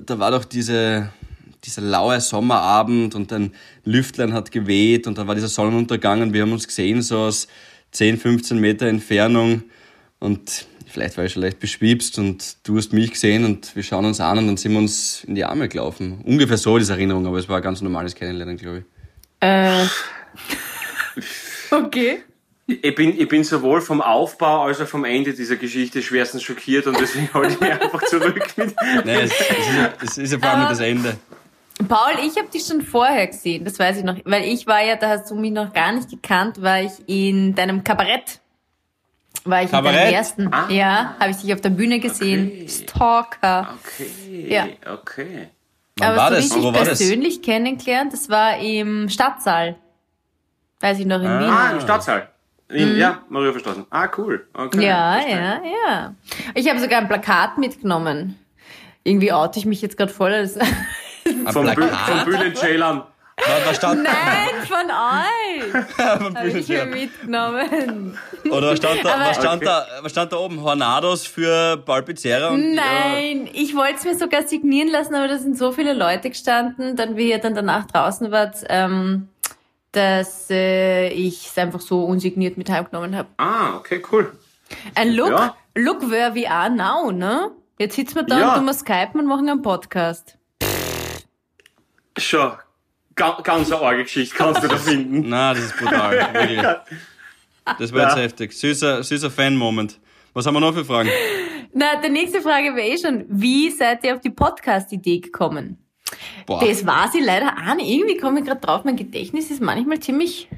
[0.04, 1.10] da war doch diese,
[1.64, 3.52] dieser laue Sommerabend und ein
[3.84, 7.46] Lüftlein hat geweht und dann war dieser Sonnenuntergang und wir haben uns gesehen, so aus
[7.92, 9.62] 10, 15 Meter Entfernung
[10.18, 14.04] und vielleicht war ich schon leicht beschwipst und du hast mich gesehen und wir schauen
[14.04, 16.20] uns an und dann sind wir uns in die Arme gelaufen.
[16.24, 18.84] Ungefähr so diese Erinnerung, aber es war ein ganz normales Kennenlernen, glaube ich.
[19.40, 19.86] Äh,
[21.70, 22.22] okay.
[22.66, 26.86] Ich bin, ich bin sowohl vom Aufbau als auch vom Ende dieser Geschichte schwerstens schockiert
[26.86, 30.32] und deswegen halte ich mich einfach zurück mit, Nein, es, es, ist, ja- es ist
[30.32, 31.16] ja vor allem das Ende.
[31.88, 34.16] Paul, ich habe dich schon vorher gesehen, das weiß ich noch.
[34.24, 37.54] Weil ich war ja, da hast du mich noch gar nicht gekannt, war ich in
[37.54, 38.40] deinem Kabarett.
[39.44, 40.00] War ich in Kabarett?
[40.00, 40.52] deinem ersten.
[40.52, 40.68] Ah.
[40.70, 42.46] Ja, habe ich dich auf der Bühne gesehen.
[42.52, 42.68] Okay.
[42.68, 43.74] Stalker.
[43.80, 44.66] Okay, Ja.
[44.92, 45.48] okay.
[45.98, 46.62] Wann Aber war so das?
[46.64, 46.98] Wo war das?
[46.98, 49.76] persönlich kennengelernt, das war im Stadtsaal.
[50.80, 51.48] Weiß ich noch, in Wien.
[51.50, 52.28] Ah, im Stadtsaal.
[52.68, 53.86] In, Ja, Maria Verstraßen.
[53.90, 54.46] Ah, cool.
[54.54, 54.82] Okay, Mhm.
[54.82, 56.14] Ja, ja, ja.
[56.54, 58.38] Ich habe sogar ein Plakat mitgenommen.
[59.04, 60.58] Irgendwie oute ich mich jetzt gerade voll als...
[61.24, 62.24] Ein Vom, Bü vom?
[62.24, 63.02] Bühnenjailern.
[63.38, 65.98] Nein, von euch!
[65.98, 66.86] Habe ich mir Bühnenjail.
[66.86, 68.18] mitgenommen.
[68.50, 69.64] Oder was stand da, Aber- was stand Okay.
[69.64, 70.62] da, was stand da oben?
[70.62, 75.38] Hornados für Paul Pizzerra und Nein, ich wollte es mir sogar signieren lassen, aber da
[75.38, 79.28] sind so viele Leute gestanden, dann wie ihr dann danach draußen wart, ähm,
[79.92, 83.28] dass äh, ich es einfach so unsigniert mit heimgenommen habe.
[83.38, 84.32] Ah, okay, cool.
[84.94, 85.56] Ein Look, Ja.
[85.74, 87.50] Look where we are now, ne?
[87.78, 88.48] Jetzt sitzen wir da Ja.
[88.50, 90.36] und tun wir Skypen und machen einen Podcast.
[92.18, 92.52] Schon.
[93.14, 95.28] Ga ganz eine arge Geschichte kannst du da finden.
[95.28, 96.62] Na, das ist brutal, wirklich.
[97.78, 98.22] Das war jetzt Ja.
[98.22, 98.52] heftig.
[98.52, 99.98] Süßer, süßer Fan-Moment.
[100.32, 101.10] Was haben wir noch für Fragen?
[101.74, 105.78] Na, die nächste Frage wäre eh schon, wie seid ihr auf die Podcast-Idee gekommen?
[106.46, 106.64] Boah.
[106.64, 107.88] Das war sie leider auch nicht.
[107.90, 110.48] Irgendwie komme ich gerade drauf, mein Gedächtnis ist manchmal ziemlich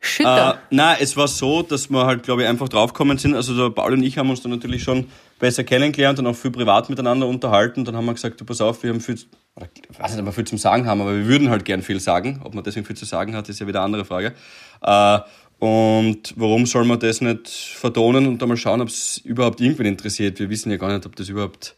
[0.00, 0.54] schütter.
[0.54, 3.34] Äh, nein, es war so, dass wir halt, glaube ich, einfach draufgekommen sind.
[3.34, 6.50] Also der Paul und ich haben uns dann natürlich schon besser kennengelernt und auch viel
[6.50, 7.84] privat miteinander unterhalten.
[7.84, 9.18] Dann haben wir gesagt, du pass auf, wir haben viel,
[9.56, 11.82] oder, ich weiß nicht, ob wir viel zum Sagen haben, aber wir würden halt gern
[11.82, 12.40] viel sagen.
[12.44, 14.34] Ob man deswegen viel zu sagen hat, ist ja wieder eine andere Frage.
[14.82, 15.18] Äh,
[15.58, 19.86] und warum soll man das nicht vertonen und dann mal schauen, ob es überhaupt irgendwen
[19.86, 20.38] interessiert?
[20.38, 21.74] Wir wissen ja gar nicht, ob das überhaupt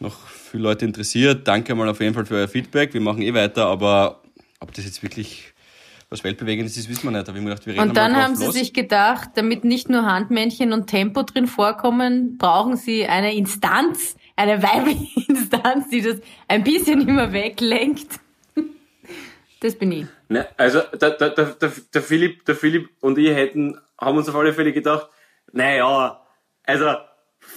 [0.00, 1.46] noch viele Leute interessiert.
[1.46, 2.92] Danke mal auf jeden Fall für euer Feedback.
[2.92, 4.20] Wir machen eh weiter, aber
[4.58, 5.49] ob das jetzt wirklich
[6.10, 7.28] was Weltbewegendes ist, wissen wir nicht.
[7.28, 8.54] Aber ich hab mir gedacht, wir reden Und dann haben sie los.
[8.54, 14.60] sich gedacht, damit nicht nur Handmännchen und Tempo drin vorkommen, brauchen sie eine Instanz, eine
[14.62, 16.16] weibliche Instanz, die das
[16.48, 18.18] ein bisschen immer weglenkt.
[19.60, 20.06] Das bin ich.
[20.28, 24.28] Ne, also der, der, der, der, der, Philipp, der Philipp und ich hätten, haben uns
[24.28, 25.08] auf alle Fälle gedacht,
[25.52, 26.20] naja,
[26.64, 26.94] also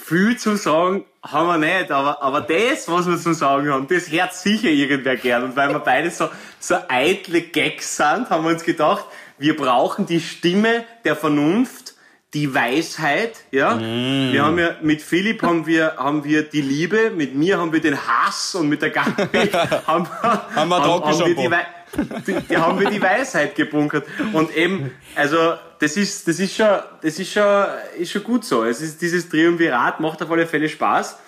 [0.02, 4.10] viel zu sagen haben wir nicht, aber, aber das, was wir zu sagen haben, das
[4.10, 5.44] hört sicher irgendwer gern.
[5.44, 6.28] Und weil wir beide so,
[6.60, 9.06] so eitle Gags sind, haben wir uns gedacht,
[9.38, 11.94] wir brauchen die Stimme der Vernunft,
[12.34, 13.76] die Weisheit, ja.
[13.76, 14.32] Mm.
[14.32, 17.80] Wir haben ja, mit Philipp haben wir, haben wir die Liebe, mit mir haben wir
[17.80, 19.50] den Hass und mit der Gabi
[19.86, 21.50] haben, Haben wir haben, wir die, Trockenshampoo.
[22.26, 24.06] Die, die haben wir die Weisheit gebunkert.
[24.32, 27.66] Und eben, also, das ist, das ist schon, das ist schon,
[27.98, 28.64] ist schon gut so.
[28.64, 31.18] Es ist, dieses Triumvirat macht auf alle Fälle Spaß.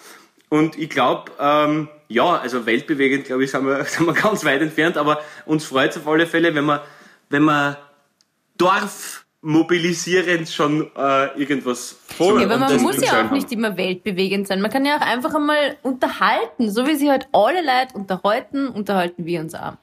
[0.49, 4.63] Und ich glaube, ähm, ja, also weltbewegend, glaube ich, sind wir, sind wir ganz weit
[4.63, 6.81] entfernt, aber uns freut es auf alle Fälle, wenn man,
[7.31, 7.77] wenn man
[8.57, 12.41] Dorf mobilisierend schon äh, irgendwas Voll.
[12.41, 14.61] Ja, aber man muss ja auch nicht immer weltbewegend sein.
[14.61, 16.71] Man kann ja auch einfach einmal unterhalten.
[16.71, 19.77] So wie sie halt alle Leute unterhalten, unterhalten wir uns auch.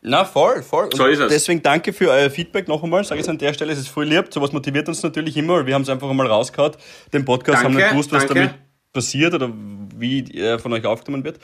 [0.00, 0.84] Na, voll, voll.
[0.84, 1.28] Und So ist es.
[1.32, 3.02] Deswegen danke für euer Feedback noch einmal.
[3.04, 4.26] Sage ich an der Stelle, es ist voll lieb.
[4.32, 6.72] Sowas motiviert uns natürlich immer, weil wir haben es einfach einmal rausgehauen.
[7.12, 8.34] Den Podcast haben Danke, nicht gewusst, was danke.
[8.34, 8.54] damit
[8.92, 9.50] passiert oder
[9.96, 11.38] wie er von euch aufgenommen wird.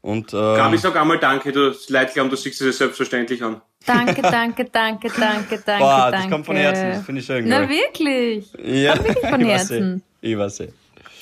[0.00, 3.62] Und äh, Gabi, sag einmal Danke, du Leute glauben, du siehst es selbstverständlich an.
[3.86, 6.16] Danke, danke, danke, danke, danke, boah, danke.
[6.18, 6.90] das kommt von Herzen.
[6.90, 7.48] Das finde ich schön.
[7.48, 7.70] Na ich.
[7.70, 8.52] wirklich.
[8.62, 8.96] ja.
[9.02, 10.02] wirklich von Herzen.
[10.20, 10.32] eh.
[10.32, 10.68] Ich weiß eh.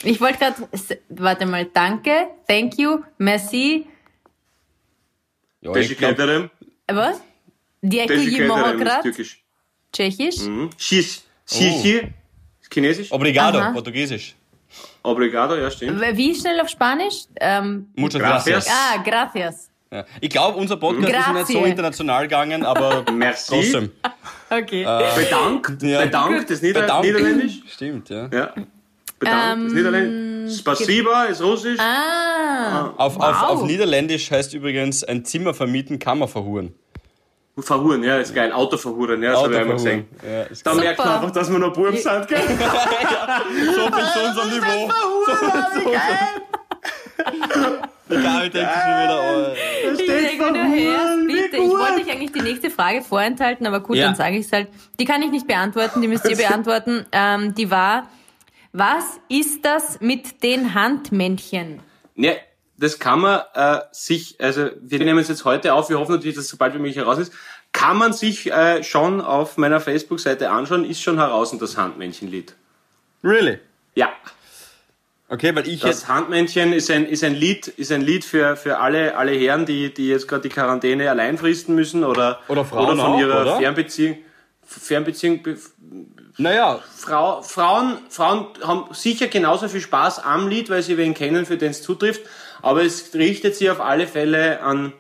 [0.05, 0.55] Ich wollte gerade,
[1.11, 3.87] warte mal, danke, thank you, merci,
[5.61, 6.17] Ja, ich glaub,
[6.91, 7.17] was?
[7.83, 9.43] Dieko Teşekkür ederim ist Jimohokrat, türkisch.
[9.93, 10.39] tschechisch.
[10.47, 10.71] Mhm.
[10.79, 11.23] Shis.
[11.47, 12.13] Shishi.
[12.63, 13.13] Ist Chinesisch.
[13.13, 13.73] Obrigado, Aha.
[13.73, 14.35] Portugiesisch.
[15.05, 16.01] Obrigado, ja, stimmt.
[16.17, 17.25] Wie schnell auf Spanisch?
[17.41, 18.65] Ähm, Muchas Gracias.
[18.65, 18.75] gracias.
[18.75, 19.69] ah, gracias.
[19.91, 20.05] Ja.
[20.21, 21.69] Ich glaube, unser Podcast ist nicht so Grazie.
[21.71, 23.53] international gegangen, aber Merci.
[23.53, 23.91] trotzdem.
[24.51, 24.85] Okay.
[25.17, 25.83] Bedankt.
[25.83, 26.03] Ja.
[26.05, 27.07] Bedankt ist Nieder Bedankt.
[27.07, 27.63] Niederländisch.
[27.69, 28.29] Stimmt, ja.
[28.31, 28.55] Ja.
[29.25, 30.59] Bedankt ist Niederländisch.
[30.59, 31.79] Spasiba ist Russisch.
[31.81, 33.23] Ah, Auf, Wow.
[33.25, 36.75] auf, auf Niederländisch heißt übrigens ein Zimmer vermieten, Kammer verhuren.
[37.59, 38.51] Verhuren, ja, ist geil.
[38.53, 40.07] Auto verhuren, ja, das habe ich einmal gesehen.
[40.27, 40.75] Ja, Da Super.
[40.85, 42.41] merkt man einfach, dass wir noch Buben sind, gell?
[43.77, 44.91] so viel zu unserem Niveau.
[48.09, 51.57] Egal, ich denke schon wieder, oh, ich denke nur her, bitte.
[51.57, 54.07] Ich wollte euch eigentlich die nächste Frage vorenthalten, aber gut, Ja.
[54.07, 54.69] dann sage ich es halt.
[54.99, 57.07] Die kann ich nicht beantworten, die müsst ihr beantworten.
[57.13, 58.09] Ähm, die war,
[58.73, 61.81] was ist das mit den Handmännchen?
[62.15, 62.37] Ne,
[62.79, 66.37] das kann man äh, sich, also wir nehmen es jetzt heute auf, wir hoffen natürlich,
[66.37, 67.33] dass es sobald wie möglich heraus ist,
[67.73, 72.55] kann man sich äh, schon auf meiner Facebook-Seite anschauen, ist schon heraus und das Handmännchenlied.
[73.25, 73.59] Really?
[73.95, 74.11] Ja,
[75.29, 76.09] Okay, weil ich das jetzt.
[76.09, 79.95] Handmännchen ist ein, ist ein Lied, ist ein Lied für, für alle, alle Herren, die,
[79.95, 83.41] die jetzt gerade die Quarantäne allein fristen müssen oder, Oder Frauen oder von auch, ihrer
[83.41, 83.57] oder?
[83.57, 84.19] Fernbeziehung,
[84.63, 85.57] Fernbeziehung be-
[86.39, 91.45] Naja, Frau, Frauen, Frauen haben sicher genauso viel Spaß am Lied, weil sie wen kennen,
[91.47, 92.23] für den es zutrifft.
[92.63, 94.93] Aber es richtet sich auf alle Fälle an,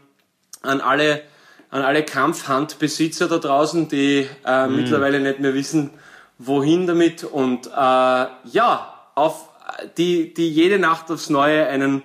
[0.62, 1.23] an alle,
[1.71, 4.77] an alle Kampfhandbesitzer da draußen, die äh, Mhm.
[4.77, 5.90] mittlerweile nicht mehr wissen,
[6.38, 7.25] wohin damit.
[7.25, 9.49] Und äh, ja, auf
[9.97, 12.03] die, die jede Nacht aufs Neue einen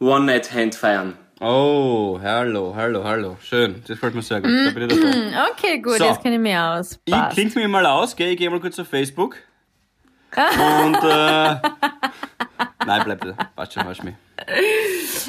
[0.00, 1.18] One-Night-Hand feiern.
[1.46, 3.36] Oh, hallo, hallo, hallo.
[3.42, 4.50] Schön, das gefällt mir sehr gut.
[4.50, 5.50] Da bin ich dabei.
[5.50, 6.04] Okay, gut, So.
[6.04, 6.98] jetzt kenne ich mich aus.
[7.04, 7.34] Ich Passt.
[7.34, 8.30] klinge mir mal aus, gell?
[8.30, 9.36] Ich gehe mal kurz auf Facebook.
[10.34, 11.56] Und, äh,
[12.86, 13.36] nein, bleib da.
[13.54, 14.14] Passt schon, hast mich.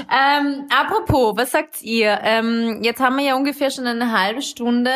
[0.10, 2.18] Ähm, apropos, was sagt ihr?
[2.24, 4.92] Ähm, jetzt haben wir ja ungefähr schon eine halbe Stunde.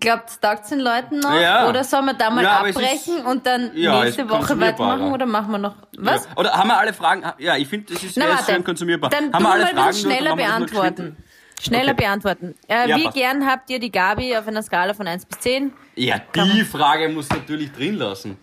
[0.00, 1.34] Glaubt, taugt den Leuten noch?
[1.40, 1.68] Ja.
[1.68, 5.12] Oder sollen wir da mal Ja, es abbrechen ist- und dann Ja, nächste Woche weitermachen?
[5.12, 6.24] Oder machen wir noch was?
[6.26, 6.30] Ja.
[6.36, 7.22] Oder haben wir alle Fragen?
[7.38, 9.10] Ja, ich finde, das ist Na sehr warte, schön konsumierbar.
[9.10, 9.94] dann haben wir alle Fragen?
[9.96, 11.16] schneller beantworten.
[11.60, 12.04] Schneller Okay.
[12.04, 12.54] beantworten.
[12.68, 13.16] Äh, Ja, wie passt.
[13.16, 15.72] gern habt ihr die Gabi auf einer Skala von 1 bis 10?
[15.96, 18.38] Ja, die Frage muss natürlich drin lassen.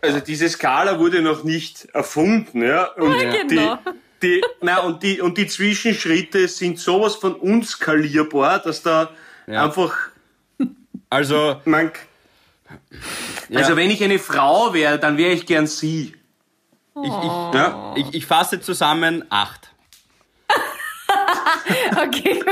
[0.00, 2.84] Also diese Skala wurde noch nicht erfunden, ja.
[2.96, 3.78] Und genau.
[4.22, 9.10] die, die, na, und die, und die Zwischenschritte sind sowas von unskalierbar, dass da
[9.46, 9.64] Ja.
[9.64, 9.92] einfach,
[11.12, 11.92] Also, man,
[13.50, 16.14] ja, also wenn ich eine Frau wäre, dann wäre ich gern sie.
[16.96, 17.92] ich, ich, Ja?
[17.96, 19.68] ich, ich fasse zusammen acht.
[21.92, 22.42] Okay.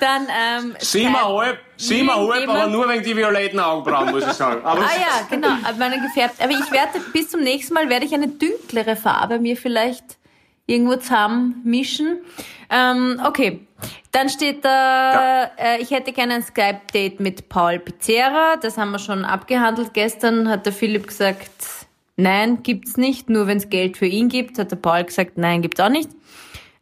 [0.00, 4.64] Dann, ähm, Siebeneinhalb, siebeneinhalb, aber nur wegen die violetten Augenbrauen, muss ich sagen.
[4.64, 6.40] Aber Ah ja, genau, meine gefärbt.
[6.40, 10.17] Aber ich werde bis zum nächsten Mal werde ich eine dünklere Farbe mir vielleicht
[10.68, 12.18] irgendwo zusammen mischen.
[12.70, 13.66] Ähm, okay.
[14.12, 18.56] Dann steht da, äh, ich hätte gerne ein Skype-Date mit Paul Pizzerra.
[18.56, 19.94] Das haben wir schon abgehandelt.
[19.94, 21.50] Gestern hat der Philipp gesagt,
[22.16, 23.30] nein, gibt's nicht.
[23.30, 26.10] Nur wenn es Geld für ihn gibt, hat der Paul gesagt, nein, gibt's auch nicht.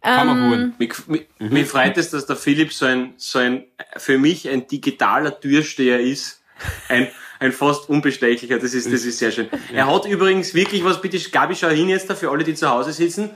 [0.03, 0.75] Kann man Ähm, holen.
[0.79, 3.64] mich, mich, mich freut es, dass der Philipp so ein, so ein,
[3.96, 6.42] für mich ein digitaler Türsteher ist.
[6.88, 9.49] Ein, ein fast unbestechlicher, das ist, das ist sehr schön.
[9.75, 12.70] Er hat übrigens wirklich was, bitte Gabi, schau hin jetzt da für alle, die zu
[12.70, 13.31] Hause sitzen.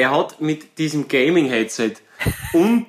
[0.00, 1.96] Er hat mit diesem Gaming-Headset
[2.54, 2.86] und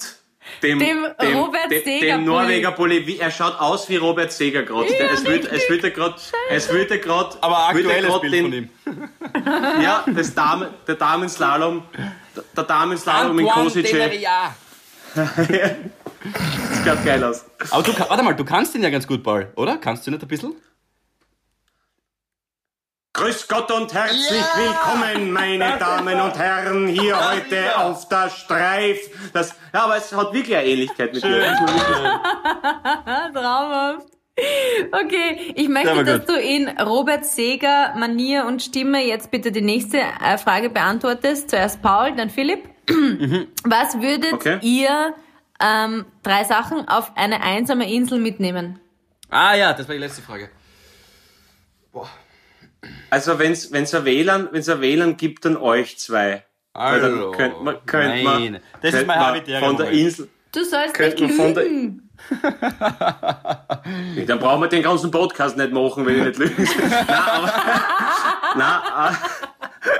[0.64, 4.64] dem, Dem Robert dem, Seeger dem Norweger Pulli, wie, er schaut aus wie Robert Seger
[4.64, 4.88] gerade.
[4.88, 6.16] es wird, es wird er gerade,
[6.50, 8.70] es wird er gerade, Aber wird er aktuelles grad Bild den, von ihm.
[9.84, 11.84] Ja, das Damen, der Damenslalom,
[12.56, 13.92] der Damenslalom in Kosice.
[13.92, 14.56] Deveria.
[16.24, 17.44] Das schaut geil aus.
[17.72, 19.78] Aber du, warte mal, du kannst den ja ganz gut, Paul, oder?
[19.78, 20.54] Kannst du nicht ein bisschen?
[23.22, 28.98] Grüß Gott und herzlich willkommen, meine Damen und Herren, hier heute auf der Streif.
[29.32, 31.44] Das, ja, aber es hat wirklich eine Ähnlichkeit mit dir.
[33.32, 34.08] Traumhaft.
[34.92, 36.30] Okay, ich möchte, Ja, dass gut.
[36.30, 41.52] du in Robert Seger Manier und Stimme jetzt bitte die nächste äh, Frage beantwortest.
[41.52, 42.68] Zuerst Paul, dann Philipp.
[43.64, 44.58] Was würdet Okay.
[44.64, 45.14] ihr
[45.64, 48.80] ähm, drei Sachen auf eine einsame Insel mitnehmen?
[49.30, 50.50] Ah ja, das war die letzte Frage.
[53.10, 56.44] Also wenn's, wenn's ein WLAN, wenn's ein WLAN gibt, dann euch zwei.
[56.76, 57.32] Hallo.
[57.32, 59.90] könnte man, könnte man, Nein, das ist könnte mein man habitärer von der.
[59.92, 62.10] Insel, Du sollst nicht man lügen.
[64.28, 66.64] Dann brauchen wir den ganzen Podcast nicht machen, wenn ich nicht lüge.
[67.08, 67.54] Nein, aber,
[68.56, 69.16] nein,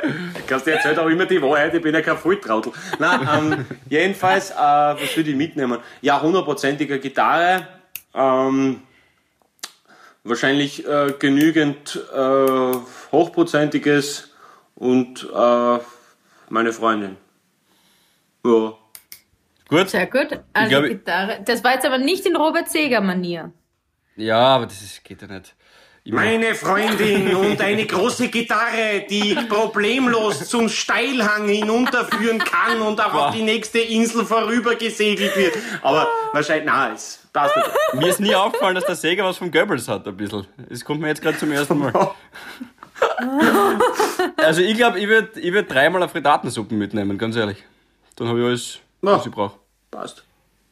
[0.04, 2.74] äh, kannst du erzählen auch immer die Wahrheit, ich bin ja kein Volltrautel.
[3.00, 5.80] Nein, ähm, jedenfalls, äh, was würde ich mitnehmen?
[6.02, 7.66] Ja, hundertprozentige Gitarre,
[8.14, 8.82] ähm,
[10.24, 12.74] wahrscheinlich äh, genügend äh,
[13.12, 14.30] hochprozentiges
[14.76, 15.80] und äh,
[16.50, 17.18] meine Freundin.
[18.46, 18.74] Ja.
[19.70, 19.90] Gut?
[19.90, 20.40] Sehr gut.
[20.54, 21.40] Also glaub, ich- Gitarre.
[21.46, 23.52] Das war jetzt aber nicht in Robert Seger Manier.
[24.18, 25.56] Ja, aber das ist, geht ja nicht.
[26.04, 33.00] Ich mein, Meine Freundin und eine große Gitarre, die problemlos zum Steilhang hinunterführen kann und
[33.00, 35.54] auch auf die nächste Insel vorüber gesegelt wird.
[35.84, 38.02] Aber wahrscheinlich, na, es nicht.
[38.02, 40.46] mir ist nie aufgefallen, dass der Säger was von Goebbels hat, ein bisschen.
[40.70, 41.94] Das kommt mir jetzt gerade zum ersten Mal.
[44.38, 47.64] Also ich glaube, ich würde ich würd dreimal eine Frittatensuppe mitnehmen, ganz ehrlich.
[48.16, 49.14] Dann habe ich alles, Ja.
[49.14, 49.58] was ich brauche.
[49.90, 50.24] Passt.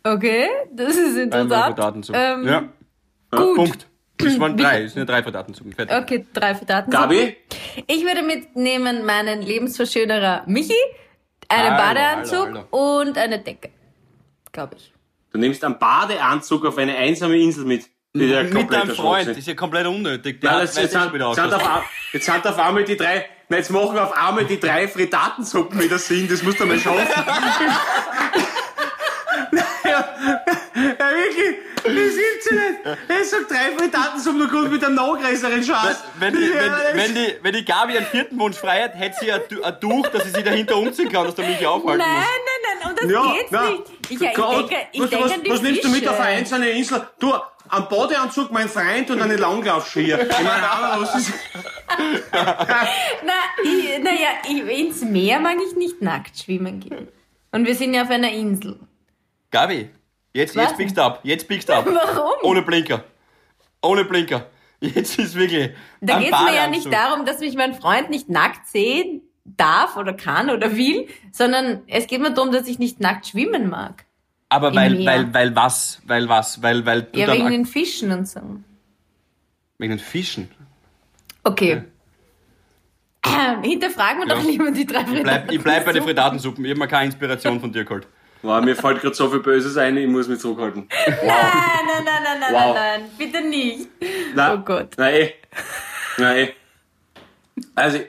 [0.03, 2.11] Okay, das ist Dreimal interessant.
[2.13, 2.63] Ähm, ja,
[3.31, 3.55] Gut.
[3.55, 3.87] Punkt.
[4.17, 5.71] Das waren drei, es sind ja drei Frittatensuppen.
[5.73, 5.95] Fertig.
[5.97, 6.91] Okay, drei Frittaten.
[6.91, 7.37] Gabi?
[7.87, 10.73] Ich würde mitnehmen meinen Lebensverschönerer Michi,
[11.47, 12.99] einen Hallo, Badeanzug hallo, hallo.
[13.01, 13.69] und eine Decke.
[14.51, 14.93] Glaube ich.
[15.31, 17.85] Du nimmst einen Badeanzug auf eine einsame Insel mit.
[18.11, 19.37] Mit deinem Freund, Schwachsinn.
[19.37, 20.41] ist ja komplett unnötig.
[20.41, 21.53] Der Nein, hat- das, jetzt, sind, der sind ausschaut.
[21.53, 25.79] auf, jetzt sind auf einmal die drei, na, jetzt machen auf einmal die drei Frittatensuppen
[25.79, 27.05] wieder Sinn, das musst du mal schaffen.
[29.51, 30.09] ja, ja,
[30.73, 32.99] wirklich, das gibt's ja nicht.
[33.07, 36.03] Er sagt drei Frittatensuppen, du kommst mit einem noch größeren Scheiß.
[36.19, 39.17] Wenn die, Ja, wenn, wenn, die, wenn die Gabi einen vierten Wunsch frei hat, hätte
[39.19, 42.09] sie ein, ein Tuch, dass sie sich dahinter umziehen kann, dass der mich aufhalten Nein,
[42.09, 42.17] muss.
[42.25, 42.25] nein,
[42.79, 43.83] nein, um das ja, geht's na, nicht.
[44.09, 46.11] Ich, ich du- denke, ich was, denke was, an die was nimmst du mit Fische.
[46.11, 47.07] auf eine einzelne Insel?
[47.19, 47.33] Du,
[47.69, 50.21] einen Badeanzug, mein Freund und eine Langlaufskier.
[50.21, 51.33] Ich meine, aber was ist...
[52.31, 57.07] Na, ich, naja, ich, ins Meer mag ich nicht nackt schwimmen gehen.
[57.51, 58.79] Und wir sind ja auf einer Insel.
[59.51, 59.89] Gabi,
[60.33, 60.69] jetzt, Was?
[60.69, 61.19] jetzt biegst du ab.
[61.23, 61.85] Jetzt biegst du ab.
[61.91, 62.33] Warum?
[62.43, 63.03] Ohne Blinker.
[63.81, 64.47] Ohne Blinker.
[64.81, 65.71] Jetzt ist wirklich.
[65.99, 69.21] Da ein geht es mir ja nicht darum, dass mich mein Freund nicht nackt sehen
[69.57, 73.69] darf oder kann oder will, sondern es geht mir darum, dass ich nicht nackt schwimmen
[73.69, 74.05] mag.
[74.49, 76.01] Aber weil, weil, weil was?
[76.07, 76.61] Weil was?
[76.63, 78.39] Weil, weil du Ja, dann wegen den Fischen und so.
[79.77, 80.49] wegen den Fischen.
[81.43, 81.83] Okay.
[83.25, 84.35] Ähm, hinterfragen wir Ja.
[84.41, 86.03] doch lieber die drei Ich bleib, ich bleib bei den Frittaten.
[86.03, 86.65] Frittatensuppen.
[86.65, 88.07] Ich habe mir keine Inspiration von dir geholt.
[88.41, 90.87] Wow, mir fällt gerade so viel Böses ein, ich muss mich zurückhalten.
[91.05, 92.73] Nein, nein, nein, nein, nein, Wow.
[92.75, 93.89] nein, nein, bitte nicht.
[94.33, 94.93] Nein, Oh Gott.
[94.97, 95.33] Nein, eh.
[96.17, 96.53] Nein, eh.
[97.75, 97.99] Also,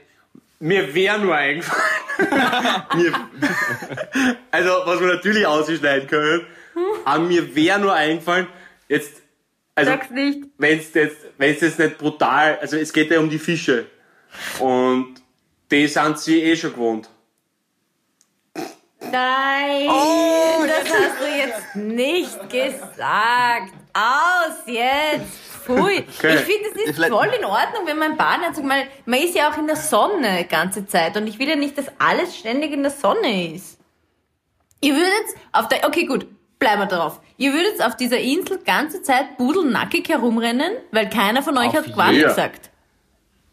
[0.61, 1.83] mir wäre nur eingefallen.
[4.51, 6.47] also, was wir natürlich ausschneiden können,
[7.05, 8.47] aber mir wäre nur eingefallen,
[8.89, 9.23] jetzt,
[9.75, 10.45] also, Sag's nicht.
[10.59, 13.87] wenn's jetzt, wenn's jetzt nicht brutal, also es geht ja um die Fische.
[14.59, 15.15] Und
[15.71, 17.09] die sind sie eh schon gewohnt.
[19.01, 23.73] Nein, Oh, das hast du jetzt nicht gesagt.
[23.95, 25.50] Aus jetzt.
[25.61, 25.99] Pfui.
[26.09, 29.51] Ich finde, es ist Vielleicht- voll in Ordnung, wenn man Badeanzug mal, man ist ja
[29.51, 32.83] auch in der Sonne ganze Zeit und ich will ja nicht, dass alles ständig in
[32.83, 33.79] der Sonne ist.
[34.81, 36.27] Ihr würdet auf der, okay gut,
[36.59, 37.21] bleiben wir drauf.
[37.37, 42.13] Ihr würdet auf dieser Insel ganze Zeit pudelnackig herumrennen, weil keiner von euch Auf hat
[42.13, 42.29] jeder.
[42.29, 42.71] gesagt.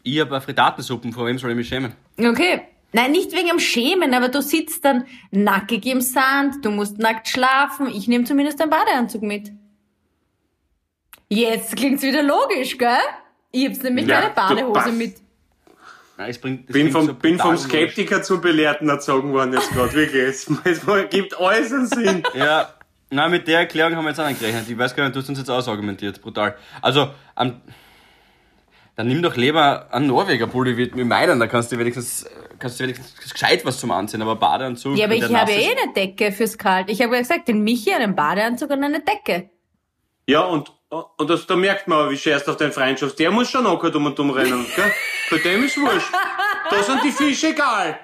[0.04, 1.94] Ich habe Frittatensuppen, vor wem soll ich mich schämen?
[2.18, 2.62] Okay.
[2.94, 7.28] Nein, nicht wegen dem Schämen, aber du sitzt dann nackig im Sand, du musst nackt
[7.28, 7.88] schlafen.
[7.88, 9.52] Ich nehme zumindest einen Badeanzug mit.
[11.30, 12.98] Jetzt klingt's wieder logisch, gell?
[13.52, 15.16] Ich hab's nämlich Ja, keine Badehose mit.
[16.18, 17.68] Nein, es bringt, es Bin vom, so bin vom brutal logisch.
[17.68, 20.24] Skeptiker zum Belehrten erzogen worden jetzt gerade, wirklich.
[20.24, 22.24] Es, es gibt alles einen Sinn.
[22.34, 22.74] Ja,
[23.10, 24.70] na mit der Erklärung haben wir jetzt auch nicht gerechnet.
[24.70, 26.22] Ich weiß gar nicht, du hast uns jetzt ausargumentiert.
[26.22, 26.56] Brutal.
[26.82, 27.62] Also, am,
[28.96, 32.26] dann nimm doch lieber einen Norweger Pulli wie mit meinen, da kannst du wenigstens,
[32.58, 34.98] kannst du wenigstens gescheit was zum Anziehen, aber Badeanzug.
[34.98, 36.90] Ja, aber ich habe eh eine Decke fürs Kalt.
[36.90, 39.52] Ich habe ja gesagt, den Michi einen Badeanzug und eine Decke.
[40.28, 43.18] Ja, und, und das, da merkt man, wie schärst auf deinen Freundschaft.
[43.20, 44.92] Der muss schon nackert um und um rennen, gell?
[45.30, 46.12] Bei dem ist wurscht.
[46.70, 48.00] Da sind die Fische egal.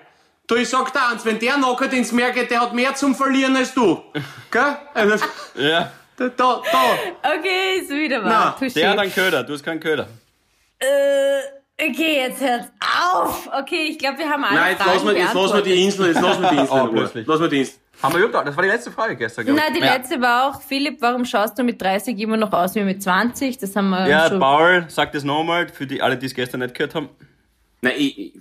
[0.48, 3.16] Du, ich sag dir eins, wenn der nackert ins Meer geht, der hat mehr zum
[3.16, 4.04] Verlieren als du.
[4.52, 4.78] Gell?
[4.94, 5.26] Also,
[5.56, 7.30] Ja, da, da, da.
[7.38, 8.58] Okay, ist wieder Na, wahr.
[8.60, 8.74] Touché.
[8.74, 10.08] der hat einen Köder, du hast keinen Köder.
[10.80, 10.86] Äh,
[11.76, 12.68] Okay, jetzt hört's
[13.12, 13.50] auf.
[13.62, 16.08] Okay, ich glaube, wir haben alle Nein, jetzt lassen wir, jetzt lassen wir die Insel,
[16.08, 17.28] jetzt lassen wir die Insel Oh, plötzlich.
[17.28, 17.74] Lassen wir die Insel.
[18.04, 19.66] Haben wir überhaupt, das war die letzte Frage gestern, glaube ich.
[19.66, 19.94] Nein, die Ja.
[19.96, 23.58] letzte war auch, Philipp, warum schaust du mit 30 immer noch aus wie mit 20?
[23.58, 24.40] Das haben wir Ja, schon.
[24.40, 27.10] Paul, sag das nochmal, für die alle, die es gestern nicht gehört haben.
[27.82, 28.34] Nein, ich, ich-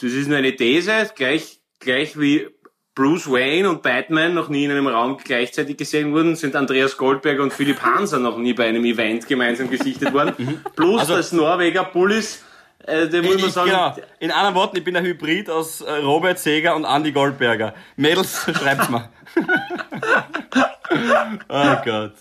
[0.00, 2.48] das ist nur eine These, gleich, gleich wie
[2.94, 7.40] Bruce Wayne und Batman noch nie in einem Raum gleichzeitig gesehen wurden, sind Andreas Goldberg
[7.40, 10.62] und Philipp Hanser noch nie bei einem Event gemeinsam gesichtet worden.
[10.74, 12.42] Plus Also- das Norweger Bullis,
[12.86, 13.94] äh, der muss man sagen, genau.
[14.20, 17.74] In anderen Worten, ich bin ein Hybrid aus äh, Robert Seger und Andy Goldberger.
[17.96, 19.08] Mädels, schreibt's mal.
[21.48, 22.14] oh Gott.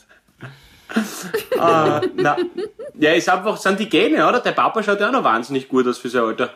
[1.52, 2.38] äh, na,
[3.00, 4.40] ja, ist einfach, sind die Gene, oder?
[4.40, 6.54] Der Papa schaut ja auch noch wahnsinnig gut aus für sein Alter.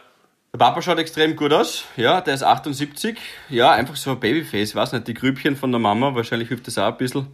[0.53, 1.85] Der Papa schaut extrem gut aus.
[1.95, 3.17] Ja, der ist 78.
[3.49, 4.75] Ja, einfach so ein Babyface.
[4.75, 7.27] Weiß nicht, die Grübchen von der Mama, wahrscheinlich hilft das auch ein bisschen.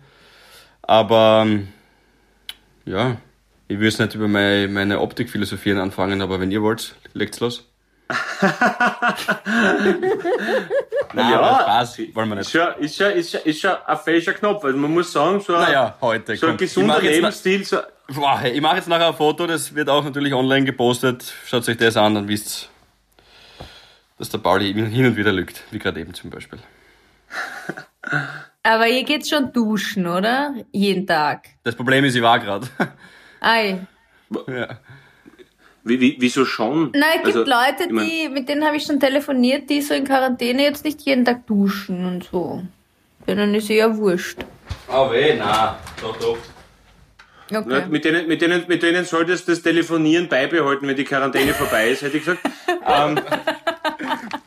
[0.82, 1.70] Aber, ähm,
[2.86, 3.18] ja,
[3.68, 7.70] ich will jetzt nicht über meine, meine Optikphilosophien anfangen, aber wenn ihr wollt, legt's los.
[11.14, 12.64] Nein, Ja, aber Spaß wollen wir Ist nicht.
[12.80, 14.64] ist schon, ist schon, ist schon ein falscher Knopf.
[14.64, 16.36] Also man muss sagen, so ein, Naja, heute.
[16.36, 20.04] so ein gesunder Lebensstil, so, Boah, ich mache jetzt nachher ein Foto, das wird auch
[20.04, 21.34] natürlich online gepostet.
[21.48, 22.70] Schaut euch das an, dann wisst
[24.18, 26.60] dass der Pauli hin und wieder lügt, wie gerade eben zum Beispiel.
[28.64, 30.54] Aber ihr geht schon duschen, oder?
[30.72, 31.48] Jeden Tag.
[31.64, 32.68] Das Problem ist, ich war gerade.
[33.46, 33.80] Ei.
[34.48, 34.68] ja.
[35.84, 36.90] wie, wie, wieso schon?
[36.96, 39.82] Na, es gibt Also, Leute, ich mein- die, mit denen habe ich schon telefoniert, die
[39.82, 42.64] so in Quarantäne jetzt nicht jeden Tag duschen und so.
[43.28, 44.40] Denen ist eher wurscht.
[44.92, 46.38] Oh weh, na, doch, doch.
[47.56, 47.84] Okay.
[47.88, 51.90] mit, denen, mit, denen, mit denen solltest du das Telefonieren beibehalten, wenn die Quarantäne vorbei
[51.90, 52.44] ist, hätte ich gesagt.
[52.68, 53.20] ähm,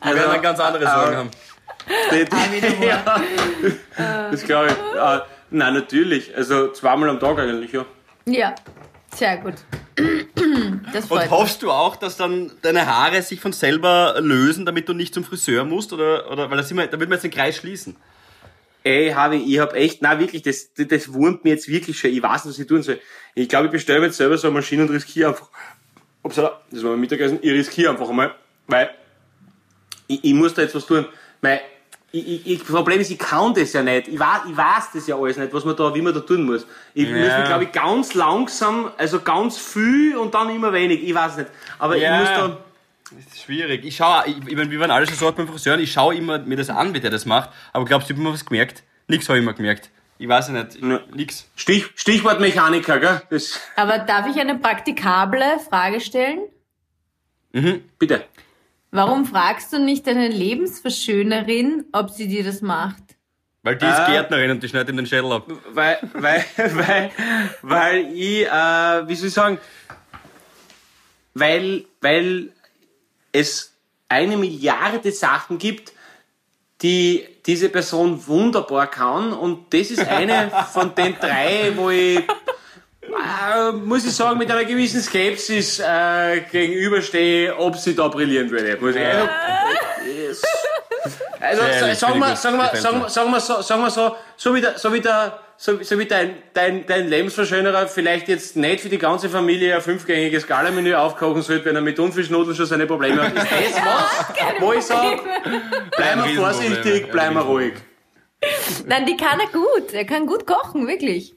[0.03, 1.29] Wir werden dann ganz andere Sorgen äh, haben.
[2.11, 3.21] die, die, ja,
[4.29, 4.73] das glaube ich.
[4.73, 5.19] Äh,
[5.51, 6.35] nein, natürlich.
[6.35, 7.85] Also zweimal am Tag eigentlich, ja.
[8.25, 8.53] Ja,
[9.15, 9.55] sehr gut.
[10.93, 11.31] Das freut Und mich.
[11.31, 15.23] hoffst du auch, dass dann deine Haare sich von selber lösen, damit du nicht zum
[15.23, 15.93] Friseur musst?
[15.93, 17.95] Oder, oder weil da, sind wir, da wird man jetzt den Kreis schließen.
[18.83, 22.11] Ey, Harvey, ich hab echt, na wirklich, das, das, das wurmt mir jetzt wirklich schon.
[22.11, 22.99] Ich weiß nicht, was ich tun soll.
[23.35, 25.49] Ich glaube, ich bestelle mir jetzt selber so eine Maschine und riskiere einfach.
[26.23, 27.39] Upsala, das war mein Mittagessen.
[27.41, 28.33] Ich riskiere einfach einmal,
[28.67, 28.89] weil
[30.07, 31.05] ich, ich muss da jetzt was tun.
[31.41, 31.61] Weil
[32.11, 34.07] ich, ich, das Problem ist, ich kann das ja nicht.
[34.07, 36.43] Ich weiß, ich weiß das ja alles nicht, was man da, wie man da tun
[36.43, 36.65] muss.
[36.93, 41.03] Ich muss mich, glaube ich, ganz langsam, also ganz viel und dann immer wenig.
[41.03, 41.49] Ich weiß nicht.
[41.77, 42.15] Aber Ja.
[42.15, 42.57] ich muss da.
[43.11, 43.83] Das ist schwierig.
[43.85, 46.15] Ich schaue, ich, ich meine, wir waren alle schon so oft beim Friseur, ich schaue
[46.15, 47.49] immer mir das an, wie der das macht.
[47.73, 48.83] Aber glaubst du, ich habe mir was gemerkt?
[49.07, 49.89] Nix habe ich mir gemerkt.
[50.19, 50.99] Ich weiß ja nicht, Ja.
[51.15, 51.47] nix.
[51.55, 53.21] Stich, Stichwort Mechaniker, gell?
[53.31, 56.39] Das, Aber darf ich eine praktikable Frage stellen?
[57.97, 58.23] bitte.
[58.91, 63.03] Warum fragst du nicht deine Lebensverschönerin, ob sie dir das macht?
[63.61, 64.09] Weil die ist Ah.
[64.11, 65.45] Gärtnerin und die schneidet ihm den Schädel ab.
[65.71, 67.11] weil, weil, weil,
[67.61, 69.59] weil ich, äh, wie soll ich sagen,
[71.33, 72.51] weil, weil
[73.31, 73.73] es
[74.07, 75.93] eine Milliarde Sachen gibt,
[76.81, 82.21] die diese Person wunderbar kann und das ist eine von den drei, wo ich,
[83.13, 88.77] äh, muss ich sagen, mit einer gewissen Skepsis äh, gegenüberstehe, ob sie da brillieren würde.
[88.79, 89.27] Muss ich, also,
[90.05, 90.41] yes.
[91.39, 91.61] Also
[91.93, 92.77] sagen wir, ich sagen wir, gut.
[92.77, 95.81] sagen wir, sagen wir so, sagen wir so, so wie der, so wie der, so,
[95.81, 100.47] so wie dein, dein, dein Lebensverschönerer vielleicht jetzt nicht für die ganze Familie ein fünfgängiges
[100.47, 103.33] Galamenü aufkochen sollte, wenn er mit Thunfischnudeln schon seine Probleme hat.
[103.33, 105.21] Ist das was, wo ich sage,
[105.95, 107.41] bleiben wir Riesenprobleme, vorsichtig, wir Riesenprobleme.
[107.41, 107.73] ruhig.
[108.85, 109.93] Nein, die kann er gut.
[109.93, 111.35] Er kann gut kochen, wirklich.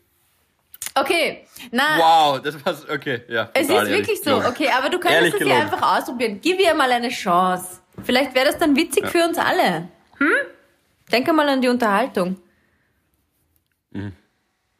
[0.95, 3.49] Okay, na, Wow, das war's, okay, ja.
[3.55, 4.36] es ist ehrlich wirklich so.
[4.36, 5.62] Okay, aber du Ehrlich könntest es ja gelogen.
[5.74, 6.38] einfach ausprobieren.
[6.43, 7.80] Gib ihr mal eine Chance.
[8.05, 9.88] Vielleicht wäre das dann witzig für uns alle.
[10.18, 10.30] Hm?
[11.11, 12.36] Denke mal an die Unterhaltung.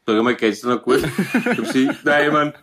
[0.07, 1.03] Sag mal, geht's dir noch gut?
[1.35, 2.55] Ich hab sie, nein, ich mein,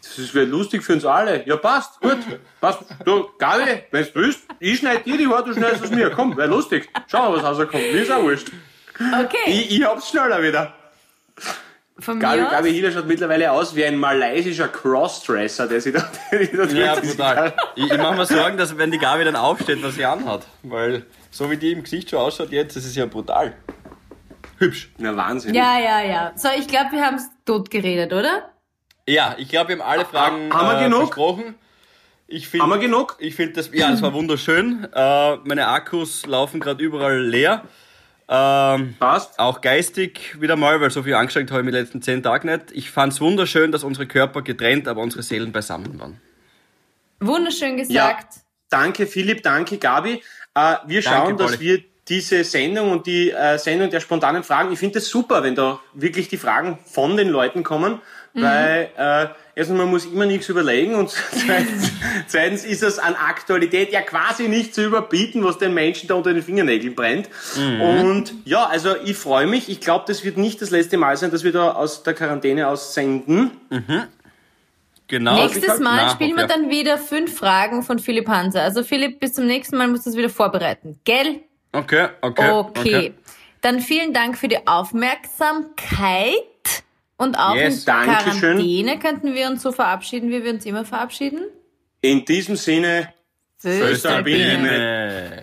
[0.00, 1.46] das wäre lustig für uns alle.
[1.46, 2.18] Ja, passt, gut.
[2.60, 2.84] Passt.
[3.04, 6.10] Du, Gabi, wenn's du willst, ich schneide dir die Haare, du schneidest es mir.
[6.10, 6.88] Komm, wäre lustig.
[7.08, 7.72] Schau mal, was rauskommt.
[7.72, 8.48] Mir ist auch wurscht.
[8.98, 10.72] Okay, Ich, ich hab's schneller wieder.
[12.00, 12.42] Von Gabi.
[12.42, 17.54] Gabi Hiller schaut mittlerweile aus wie ein malaysischer Crossdresser, der sich da, der Ja, brutal.
[17.74, 20.46] Ich, ich mache mir Sorgen, dass wenn die Gabi dann aufsteht, was sie anhat.
[20.62, 23.54] Weil so wie die im Gesicht schon ausschaut jetzt, das ist ja brutal.
[24.58, 24.90] Hübsch.
[24.98, 25.54] Na, Wahnsinn.
[25.54, 26.32] Ja, ja, ja.
[26.36, 28.50] So, ich glaube, wir haben es tot geredet, oder?
[29.08, 31.06] Ja, ich glaube, wir haben alle Fragen haben wir äh, genug?
[31.06, 31.54] besprochen.
[32.30, 33.16] Ich find, Haben wir genug?
[33.20, 34.86] Ich finde das, ja, das war wunderschön.
[34.92, 37.64] Äh, meine Akkus laufen gerade überall leer.
[38.30, 39.38] Ähm, Passt.
[39.38, 42.46] auch geistig wieder mal, weil so viel angestrengt habe ich mir die letzten zehn Tage
[42.46, 42.72] nicht.
[42.72, 46.20] Ich fand es wunderschön, dass unsere Körper getrennt, aber unsere Seelen beisammen waren.
[47.20, 48.08] Wunderschön Ja.
[48.12, 48.34] gesagt.
[48.70, 50.22] Danke Philipp, danke Gabi.
[50.54, 51.60] Äh, wir schauen, dass Pauli.
[51.60, 55.54] wir diese Sendung und die äh, Sendung der spontanen Fragen, ich finde es super, wenn
[55.54, 58.00] da wirklich die Fragen von den Leuten kommen,
[58.34, 59.28] weil äh,
[59.58, 61.90] erstens, man muss immer nichts überlegen und zweitens,
[62.28, 66.32] zweitens ist es an Aktualität ja quasi nicht zu überbieten, was den Menschen da unter
[66.32, 67.28] den Fingernägeln brennt.
[67.56, 67.80] Mhm.
[67.80, 69.68] Und ja, also ich freue mich.
[69.68, 72.68] Ich glaube, das wird nicht das letzte Mal sein, dass wir da aus der Quarantäne
[72.68, 73.50] aus senden.
[75.08, 75.34] Genau.
[75.42, 76.54] Nächstes Mal Na, spielen wir okay.
[76.54, 78.62] dann wieder fünf Fragen von Philipp Hanser.
[78.62, 81.00] Also Philipp, bis zum nächsten Mal musst du es wieder vorbereiten.
[81.04, 81.40] Gell?
[81.72, 82.50] Okay, okay.
[82.50, 83.14] Okay.
[83.60, 86.34] Dann vielen Dank für die Aufmerksamkeit.
[87.18, 88.40] Und auch Yes, in Dankeschön.
[88.40, 91.40] Quarantäne könnten wir uns so verabschieden, wie wir uns immer verabschieden.
[92.00, 93.12] In diesem Sinne,
[93.58, 94.70] Föstalpine.
[94.70, 95.42] Äh,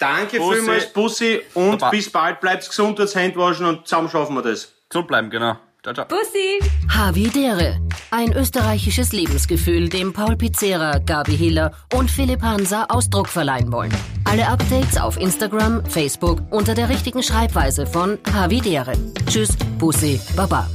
[0.00, 0.56] danke Bussi.
[0.56, 1.90] vielmals, Bussi, und Baba.
[1.90, 2.40] bis bald.
[2.40, 4.72] Bleibt gesund, das Handwaschen und zusammen schaffen wir das.
[4.88, 5.56] Gesund bleiben, genau.
[5.82, 6.06] Ciao, ciao.
[6.06, 6.60] Bussi.
[6.88, 7.78] Havidere.
[8.10, 13.92] Ein österreichisches Lebensgefühl, dem Paul Pizzera, Gabi Hiller und Philipp Hansa Ausdruck verleihen wollen.
[14.24, 18.92] Alle Updates auf Instagram, Facebook unter der richtigen Schreibweise von Havidere.
[19.28, 20.70] Tschüss, Bussi, Baba.